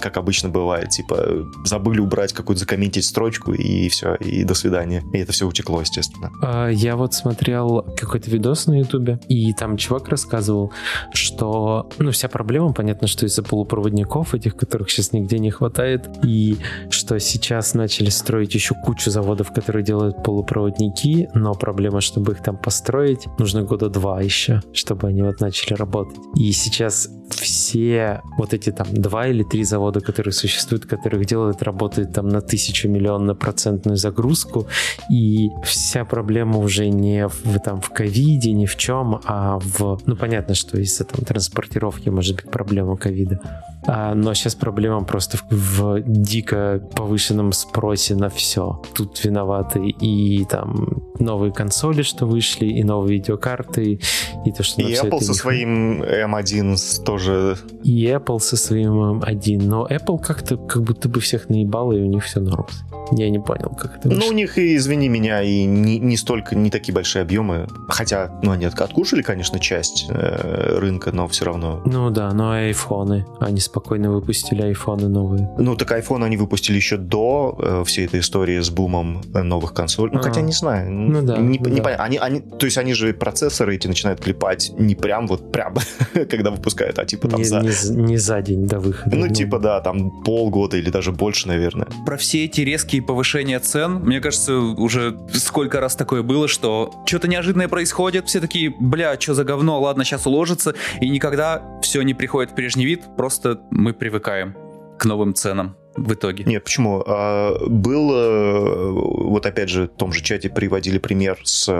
[0.00, 0.90] как обычно бывает.
[0.90, 5.02] Типа, забыли убрать какую-то, закомментить строчку, и все, и до свидания.
[5.12, 6.30] И это все утекло, естественно.
[6.42, 10.72] А, Я вот смотрел какой-то видос на ютубе, и там чувак рассказывал,
[11.12, 16.58] что, ну, вся проблема, понятно, что из-за полупроводников, этих, которых сейчас нигде не хватает, и
[16.90, 22.56] что сейчас начали строить еще кучу заводов, которые делают полупроводники, но проблема, чтобы их там
[22.56, 26.18] построить, нужно года два еще, чтобы они вот начали работать.
[26.36, 32.12] И сейчас все вот эти там два или три завода, которые существуют, которых делают, работают
[32.12, 34.66] там на тысячу миллион на процентную загрузку,
[35.10, 40.00] и вся проблема уже не в, там, в ковиде, ни в чем, а в...
[40.06, 43.40] Ну, понятно, что из-за там транспортировки может быть проблема ковида.
[43.86, 48.80] А, но сейчас проблема просто в, в дико повышенном спросе на все.
[48.94, 54.00] Тут виноваты и там новые консоли, что вышли, и новые видеокарты,
[54.44, 57.56] и то, что И Apple со своим M1 с- тоже...
[57.82, 59.62] и Apple со своим M1.
[59.62, 62.66] Но Apple как-то как будто бы всех наебало, и у них все норм.
[63.14, 64.30] Я не понял, как это Ну, вышло.
[64.30, 67.66] у них, и, извини меня, и не, не столько, не такие большие объемы.
[67.88, 71.82] Хотя, ну, они от- откушали, конечно, часть э, рынка, но все равно.
[71.84, 73.26] Ну да, но айфоны.
[73.40, 75.50] Они спокойно выпустили айфоны новые.
[75.58, 79.74] Ну, так iPhone они выпустили еще до э, всей этой истории с бумом э, новых
[79.74, 80.10] консолей.
[80.12, 80.22] Ну, А.
[80.22, 80.90] хотя не знаю.
[80.90, 81.82] Ну да, Не, ну не да.
[81.82, 82.04] понятно.
[82.04, 85.74] Они, они, то есть они же процессоры эти начинают клепать не прям вот прям,
[86.30, 87.60] когда выпускают, а типа там Не, за...
[87.60, 89.14] не не за день до выхода.
[89.16, 91.86] Ну, типа, да, там полгода или даже больше, наверное.
[92.06, 97.28] Про все эти резкие повышения цен, мне кажется, уже сколько раз такое было, что что-то
[97.28, 102.14] неожиданное происходит, все такие, бля, что за говно, ладно, сейчас уложится, и никогда все не
[102.14, 104.56] приходит в прежний вид, просто мы привыкаем
[104.98, 106.44] к новым ценам в итоге.
[106.44, 107.02] Нет, почему?
[107.06, 111.70] А, был, э, вот опять же, в том же чате приводили пример с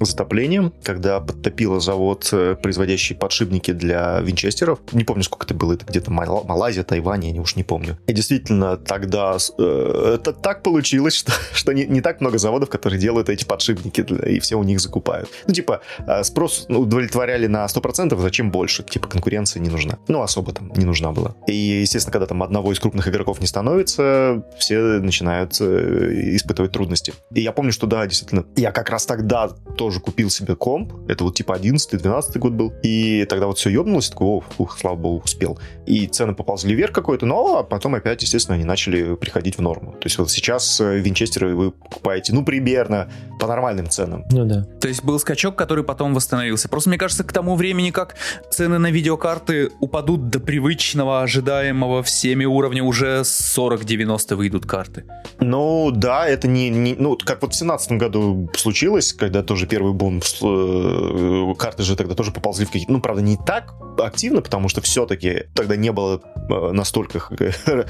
[0.00, 4.78] затоплением, когда подтопило завод, э, производящий подшипники для винчестеров.
[4.92, 7.98] Не помню, сколько это было, это где-то Малайзия, Тайвань, я уж не помню.
[8.06, 12.98] И действительно, тогда э, это так получилось, что, что не, не так много заводов, которые
[12.98, 15.28] делают эти подшипники, и все у них закупают.
[15.46, 15.82] Ну, типа,
[16.22, 18.82] спрос удовлетворяли на 100%, зачем больше?
[18.82, 19.98] Типа, конкуренция не нужна.
[20.08, 21.34] Ну, особо там не нужна была.
[21.46, 26.70] И, естественно, когда там одного из крупных игроков не стало становится, все начинают э, испытывать
[26.70, 27.12] трудности.
[27.34, 31.24] И я помню, что да, действительно, я как раз тогда тоже купил себе комп, это
[31.24, 35.22] вот типа 11-12 год был, и тогда вот все ебнулось, такой, о, ух, слава богу,
[35.24, 35.58] успел.
[35.86, 39.92] И цены поползли вверх какой-то, но потом опять, естественно, они начали приходить в норму.
[39.92, 44.24] То есть вот сейчас э, винчестеры вы покупаете, ну, примерно по нормальным ценам.
[44.30, 44.64] Ну да.
[44.80, 46.68] То есть был скачок, который потом восстановился.
[46.68, 48.14] Просто мне кажется, к тому времени, как
[48.50, 55.04] цены на видеокарты упадут до привычного, ожидаемого всеми уровня уже с 40-90 выйдут карты.
[55.40, 56.94] Ну, да, это не, не...
[56.94, 62.14] Ну, как вот в семнадцатом году случилось, когда тоже первый бум, э, карты же тогда
[62.14, 62.92] тоже поползли в какие-то...
[62.92, 66.20] Ну, правда, не так активно, потому что все-таки тогда не было
[66.50, 67.22] э, настолько
[67.66, 67.84] э,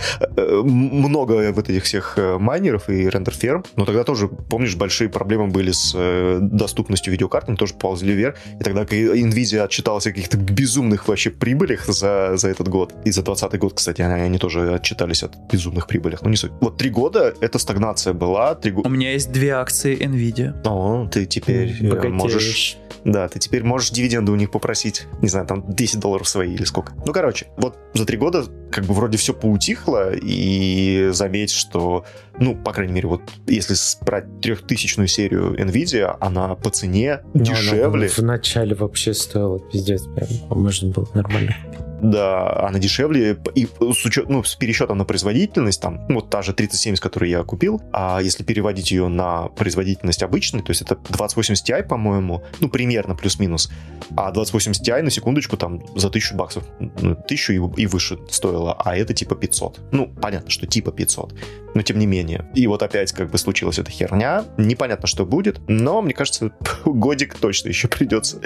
[0.62, 6.38] много вот этих всех майнеров и рендер-ферм, но тогда тоже, помнишь, большие проблемы были с
[6.40, 11.86] доступностью видеокарт, они тоже ползли вверх, и тогда Nvidia отчиталась о каких-то безумных вообще прибылях
[11.86, 16.22] за, за этот год, и за 20 год, кстати, они тоже отчитались от безумных прибылях,
[16.22, 16.52] но не суть.
[16.60, 18.54] Вот три года это стагнация была.
[18.54, 20.54] Три У меня есть две акции Nvidia.
[20.64, 22.12] О, ты теперь э, Богатеешь.
[22.14, 22.78] можешь...
[23.04, 26.64] Да, ты теперь можешь дивиденды у них попросить, не знаю, там 10 долларов свои или
[26.64, 26.92] сколько.
[27.06, 32.04] Ну, короче, вот за три года как бы вроде все поутихло, и заметь, что,
[32.38, 33.74] ну, по крайней мере, вот если
[34.04, 38.06] брать трехтысячную серию NVIDIA, она по цене Но дешевле.
[38.06, 41.87] Она в начале вообще стоила пиздец, прям, можно было нормально купить.
[42.00, 46.52] Да, она дешевле, и с, учет, ну, с пересчетом на производительность, там, вот та же
[46.52, 51.68] 3070, которую я купил, а если переводить ее на производительность обычной, то есть это 2080
[51.68, 53.70] Ti, по-моему, ну, примерно плюс-минус,
[54.16, 58.74] а 2080 Ti, на секундочку, там, за 1000 баксов, ну, 1000 и, и выше стоило,
[58.74, 59.80] а это типа 500.
[59.92, 61.34] Ну, понятно, что типа 500,
[61.74, 62.50] но тем не менее.
[62.54, 66.52] И вот опять как бы случилась эта херня, непонятно, что будет, но, мне кажется,
[66.84, 68.40] годик точно еще придется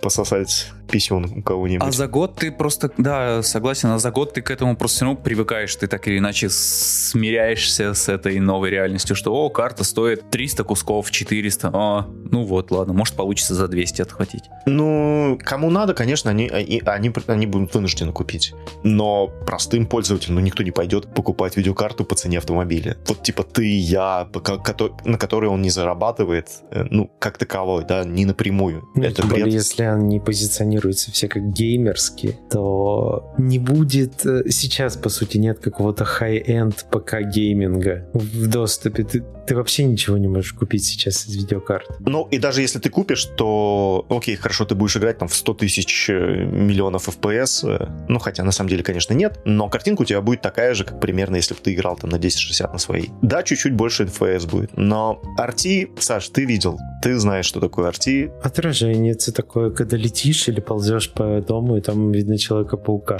[0.00, 1.86] пососать писюн у кого-нибудь.
[1.86, 5.04] А за год ты просто, да, согласен, а за год ты к этому просто все
[5.06, 10.30] равно привыкаешь, ты так или иначе смиряешься с этой новой реальностью, что, о, карта стоит
[10.30, 14.44] 300 кусков, 400, а, ну вот, ладно, может получится за 200 отхватить.
[14.66, 20.40] Ну, кому надо, конечно, они, они, они, они будут вынуждены купить, но простым пользователям, ну,
[20.40, 22.96] никто не пойдет покупать видеокарту по цене автомобиля.
[23.06, 24.28] Вот типа ты и я,
[25.04, 28.88] на которой он не зарабатывает, э, ну, как таковой, да, не напрямую.
[28.94, 29.46] Ну, Это бред.
[29.48, 34.24] если они позиционируются все как геймерские, то не будет...
[34.26, 39.04] Э, сейчас, по сути, нет какого-то хай-энд ПК-гейминга в доступе.
[39.04, 41.86] Ты, ты вообще ничего не можешь купить сейчас из видеокарт.
[42.00, 45.54] Ну, и даже если ты купишь, то, окей, хорошо, ты будешь играть там в 100
[45.54, 50.20] тысяч э, миллионов FPS, ну, хотя на самом деле, конечно, нет, но картинка у тебя
[50.20, 53.10] будет такая же, как примерно, если бы ты играл там на 1060 на своей.
[53.22, 58.40] Да, чуть-чуть больше FPS будет, но RT, Саш, ты видел, ты знаешь, что такое RT.
[58.42, 63.18] Отражение, это такое, когда летишь или ползешь по дому, и там видно Человека-паука.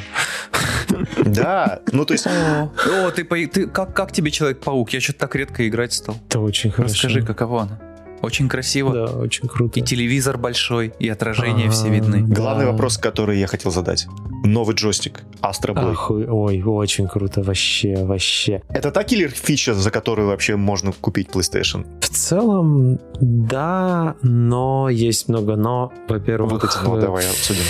[1.25, 2.27] Да, ну то есть...
[2.27, 4.91] О, ты, ты как, как тебе Человек-паук?
[4.91, 6.17] Я что-то так редко играть стал.
[6.29, 6.95] Это очень хорошо.
[6.95, 7.81] Расскажи, каково она?
[8.23, 8.93] Очень красиво.
[8.93, 9.79] Да, очень круто.
[9.79, 12.23] И телевизор большой, и отражения все видны.
[12.23, 14.07] Главный вопрос, который я хотел задать.
[14.45, 16.27] Новый джойстик Astra Boy.
[16.29, 18.63] ой, очень круто, вообще, вообще.
[18.69, 21.85] Это та киллер фича, за которую вообще можно купить PlayStation?
[22.01, 25.93] В целом, да, но есть много но.
[26.09, 26.53] Во-первых...
[26.53, 27.65] Вот эти но, давай обсудим.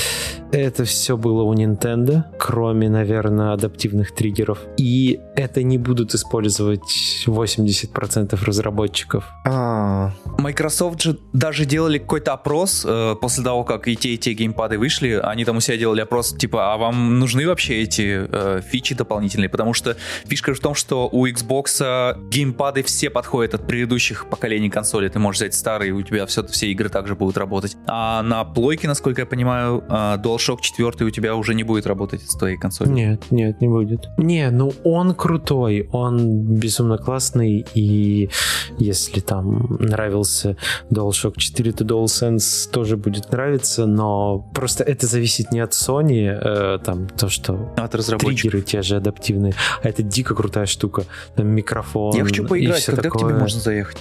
[0.53, 4.61] Это все было у Nintendo, кроме, наверное, адаптивных триггеров.
[4.77, 6.81] И это не будут использовать
[7.27, 9.25] 80% разработчиков.
[9.45, 14.33] А, Microsoft же даже делали какой-то опрос э, после того, как и те, и те
[14.33, 15.21] геймпады вышли.
[15.23, 19.49] Они там у себя делали опрос, типа, а вам нужны вообще эти э, фичи дополнительные?
[19.49, 25.09] Потому что фишка в том, что у Xbox геймпады все подходят от предыдущих поколений консолей.
[25.09, 27.77] Ты можешь взять старые, у тебя все, все игры также будут работать.
[27.87, 32.23] А на плойке, насколько я понимаю, э, DualShock 4 у тебя уже не будет работать
[32.23, 32.95] с твоей консолью.
[32.95, 34.09] Нет, нет, не будет.
[34.19, 38.31] Не, ну он крутой, он безумно классный, и
[38.79, 40.57] если там нравился
[40.91, 46.79] DualShock 4, то DualSense тоже будет нравиться, но просто это зависит не от Sony, э,
[46.85, 51.05] там то, что от триггеры те же адаптивные, а это дико крутая штука.
[51.35, 52.15] Там микрофон.
[52.17, 53.25] Я хочу поиграть, когда такое.
[53.25, 53.97] к тебе можно заехать?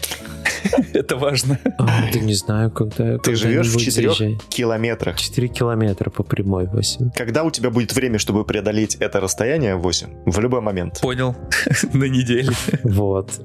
[0.93, 1.59] Это важно.
[1.77, 3.17] А, да не знаю, когда...
[3.17, 5.17] Ты живешь в 4 километрах.
[5.17, 7.11] 4 километра по прямой 8.
[7.15, 10.23] Когда у тебя будет время, чтобы преодолеть это расстояние 8?
[10.25, 10.99] В любой момент.
[11.01, 11.35] Понял.
[11.93, 12.51] На неделе.
[12.83, 13.41] Вот.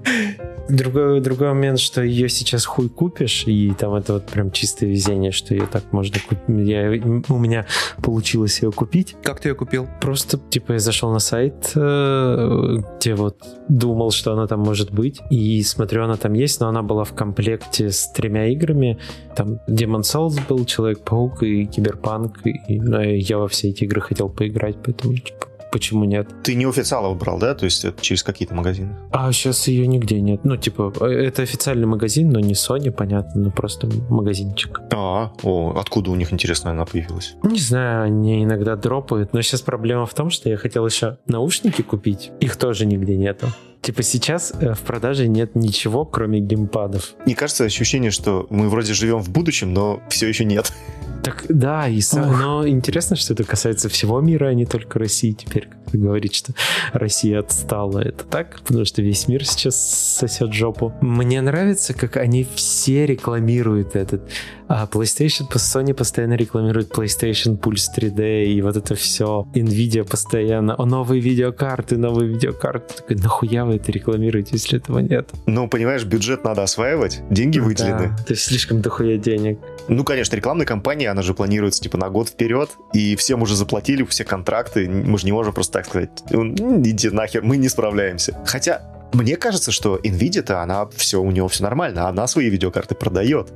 [0.71, 5.33] Другой, другой момент, что ее сейчас хуй купишь, и там это вот прям чистое везение,
[5.33, 6.41] что ее так можно купить.
[6.49, 6.91] Я,
[7.29, 7.67] у меня
[8.03, 9.17] получилось ее купить.
[9.23, 9.89] Как ты ее купил?
[10.01, 13.37] Просто, типа, я зашел на сайт, э, где вот
[13.69, 17.15] думал, что она там может быть, и смотрю, она там есть, но она была в
[17.15, 18.99] комплекте с тремя играми.
[19.35, 24.29] Там Demon Souls был, Человек-паук и Киберпанк, и ну, я во все эти игры хотел
[24.29, 26.29] поиграть, поэтому, типа, почему нет?
[26.43, 27.55] Ты не официалов брал, да?
[27.55, 28.97] То есть это через какие-то магазины?
[29.11, 30.45] А сейчас ее нигде нет.
[30.45, 34.81] Ну, типа, это официальный магазин, но не Sony, понятно, ну просто магазинчик.
[34.93, 37.35] А, о, откуда у них, интересно, она появилась?
[37.43, 41.83] Не знаю, они иногда дропают, но сейчас проблема в том, что я хотел еще наушники
[41.83, 43.47] купить, их тоже нигде нету.
[43.83, 47.15] Типа сейчас э, в продаже нет ничего, кроме геймпадов.
[47.25, 50.73] Не кажется ощущение, что мы вроде живем в будущем, но все еще нет.
[51.23, 52.25] Так да, и со...
[52.25, 56.35] но интересно, что это касается всего мира, а не только России теперь, как ты говоришь,
[56.35, 56.53] что
[56.93, 58.01] Россия отстала.
[58.01, 58.61] Это так?
[58.63, 60.95] Потому что весь мир сейчас сосет жопу.
[61.01, 64.23] Мне нравится, как они все рекламируют этот
[64.71, 69.45] а PlayStation, Sony постоянно рекламирует PlayStation Pulse 3D и вот это все.
[69.53, 70.77] Nvidia постоянно.
[70.77, 72.95] О, новые видеокарты, новые видеокарты.
[72.95, 75.29] Такой, нахуя вы это рекламируете, если этого нет?
[75.47, 78.15] Ну, понимаешь, бюджет надо осваивать, деньги выделены.
[78.17, 79.59] Да, то есть слишком дохуя денег.
[79.89, 84.05] Ну, конечно, рекламная кампания, она же планируется типа на год вперед, и всем уже заплатили
[84.05, 88.39] все контракты, мы же не можем просто так сказать, иди нахер, мы не справляемся.
[88.47, 93.53] Хотя мне кажется, что Nvidia-то, она все, у него все нормально, она свои видеокарты продает.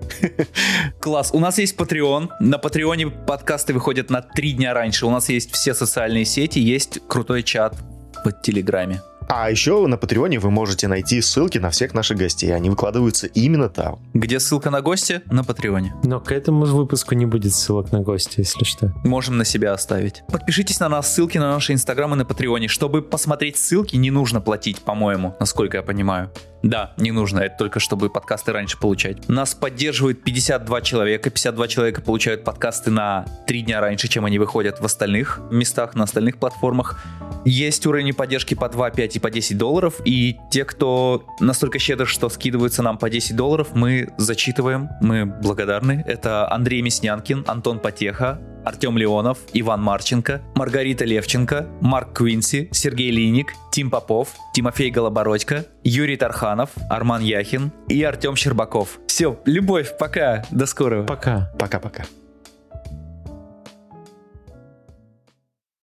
[1.00, 1.30] Класс.
[1.32, 2.30] У нас есть Patreon.
[2.40, 5.06] На Патреоне подкасты выходят на три дня раньше.
[5.06, 7.76] У нас есть все социальные сети, есть крутой чат
[8.24, 9.02] в Телеграме.
[9.36, 12.54] А еще на Патреоне вы можете найти ссылки на всех наших гостей.
[12.54, 13.98] Они выкладываются именно там.
[14.14, 15.22] Где ссылка на гостя?
[15.26, 15.92] На Патреоне.
[16.04, 18.92] Но к этому выпуску не будет ссылок на гостя, если что.
[19.02, 20.22] Можем на себя оставить.
[20.28, 22.68] Подпишитесь на нас, ссылки на наши инстаграмы на Патреоне.
[22.68, 26.30] Чтобы посмотреть ссылки, не нужно платить, по-моему, насколько я понимаю.
[26.64, 29.28] Да, не нужно, это только чтобы подкасты раньше получать.
[29.28, 34.80] Нас поддерживает 52 человека, 52 человека получают подкасты на 3 дня раньше, чем они выходят
[34.80, 37.04] в остальных местах, на остальных платформах.
[37.44, 42.06] Есть уровень поддержки по 2, 5 и по 10 долларов, и те, кто настолько щедр,
[42.06, 46.02] что скидываются нам по 10 долларов, мы зачитываем, мы благодарны.
[46.06, 53.52] Это Андрей Мяснянкин, Антон Потеха, Артем Леонов, Иван Марченко, Маргарита Левченко, Марк Квинси, Сергей Линик,
[53.74, 59.00] Тим Попов, Тимофей Голобородько, Юрий Тарханов, Арман Яхин и Артем Щербаков.
[59.08, 61.04] Все, любовь, пока, до скорого.
[61.08, 61.50] Пока.
[61.58, 62.04] Пока-пока.